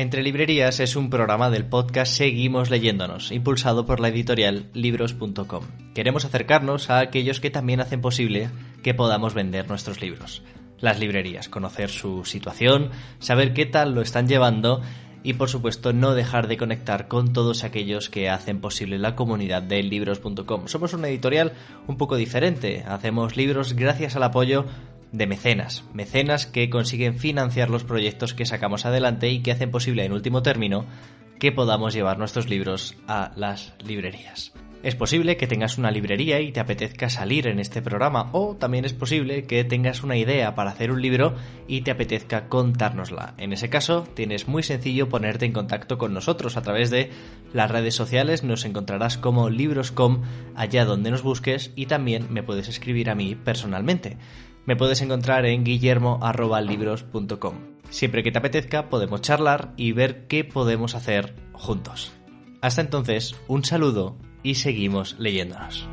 Entre 0.00 0.22
Librerías 0.22 0.80
es 0.80 0.96
un 0.96 1.10
programa 1.10 1.50
del 1.50 1.66
podcast 1.66 2.16
Seguimos 2.16 2.70
leyéndonos, 2.70 3.30
impulsado 3.32 3.84
por 3.84 4.00
la 4.00 4.08
editorial 4.08 4.70
libros.com. 4.72 5.64
Queremos 5.94 6.24
acercarnos 6.24 6.88
a 6.88 7.00
aquellos 7.00 7.38
que 7.38 7.50
también 7.50 7.80
hacen 7.80 8.00
posible 8.00 8.48
que 8.82 8.94
podamos 8.94 9.34
vender 9.34 9.68
nuestros 9.68 10.00
libros. 10.00 10.42
Las 10.80 10.98
librerías, 10.98 11.48
conocer 11.48 11.90
su 11.90 12.24
situación, 12.24 12.90
saber 13.18 13.52
qué 13.52 13.66
tal 13.66 13.94
lo 13.94 14.02
están 14.02 14.28
llevando 14.28 14.80
y 15.22 15.34
por 15.34 15.48
supuesto 15.48 15.92
no 15.92 16.14
dejar 16.14 16.48
de 16.48 16.56
conectar 16.56 17.08
con 17.08 17.32
todos 17.32 17.64
aquellos 17.64 18.08
que 18.08 18.30
hacen 18.30 18.60
posible 18.60 18.98
la 18.98 19.16
comunidad 19.16 19.62
de 19.62 19.82
libros.com. 19.82 20.66
Somos 20.66 20.94
una 20.94 21.08
editorial 21.08 21.52
un 21.86 21.96
poco 21.96 22.16
diferente, 22.16 22.84
hacemos 22.86 23.36
libros 23.36 23.74
gracias 23.74 24.16
al 24.16 24.22
apoyo 24.22 24.64
de 25.12 25.26
mecenas, 25.26 25.84
mecenas 25.92 26.46
que 26.46 26.70
consiguen 26.70 27.18
financiar 27.18 27.68
los 27.68 27.84
proyectos 27.84 28.32
que 28.32 28.46
sacamos 28.46 28.86
adelante 28.86 29.30
y 29.30 29.40
que 29.40 29.52
hacen 29.52 29.70
posible 29.70 30.04
en 30.04 30.12
último 30.12 30.42
término 30.42 30.86
que 31.38 31.52
podamos 31.52 31.94
llevar 31.94 32.18
nuestros 32.18 32.48
libros 32.48 32.96
a 33.08 33.32
las 33.36 33.74
librerías. 33.82 34.52
Es 34.82 34.94
posible 34.94 35.36
que 35.36 35.46
tengas 35.46 35.76
una 35.76 35.90
librería 35.90 36.40
y 36.40 36.52
te 36.52 36.60
apetezca 36.60 37.10
salir 37.10 37.46
en 37.48 37.58
este 37.58 37.82
programa 37.82 38.30
o 38.32 38.56
también 38.56 38.86
es 38.86 38.94
posible 38.94 39.44
que 39.44 39.62
tengas 39.62 40.02
una 40.02 40.16
idea 40.16 40.54
para 40.54 40.70
hacer 40.70 40.90
un 40.90 41.02
libro 41.02 41.34
y 41.68 41.82
te 41.82 41.90
apetezca 41.90 42.48
contárnosla. 42.48 43.34
En 43.36 43.52
ese 43.52 43.68
caso, 43.68 44.04
tienes 44.14 44.48
muy 44.48 44.62
sencillo 44.62 45.10
ponerte 45.10 45.44
en 45.44 45.52
contacto 45.52 45.98
con 45.98 46.14
nosotros 46.14 46.56
a 46.56 46.62
través 46.62 46.88
de 46.88 47.10
las 47.52 47.70
redes 47.70 47.94
sociales, 47.94 48.42
nos 48.42 48.64
encontrarás 48.64 49.18
como 49.18 49.50
Libroscom 49.50 50.22
allá 50.56 50.86
donde 50.86 51.10
nos 51.10 51.22
busques 51.22 51.72
y 51.76 51.84
también 51.84 52.28
me 52.30 52.42
puedes 52.42 52.68
escribir 52.68 53.10
a 53.10 53.14
mí 53.14 53.34
personalmente. 53.34 54.16
Me 54.64 54.76
puedes 54.76 55.02
encontrar 55.02 55.44
en 55.44 55.62
guillermo.libros.com. 55.62 57.54
Siempre 57.90 58.22
que 58.22 58.32
te 58.32 58.38
apetezca 58.38 58.88
podemos 58.88 59.20
charlar 59.20 59.74
y 59.76 59.92
ver 59.92 60.26
qué 60.26 60.42
podemos 60.44 60.94
hacer 60.94 61.34
juntos. 61.52 62.12
Hasta 62.62 62.80
entonces, 62.80 63.34
un 63.46 63.62
saludo 63.64 64.16
y 64.42 64.54
seguimos 64.54 65.16
leyéndonos. 65.18 65.86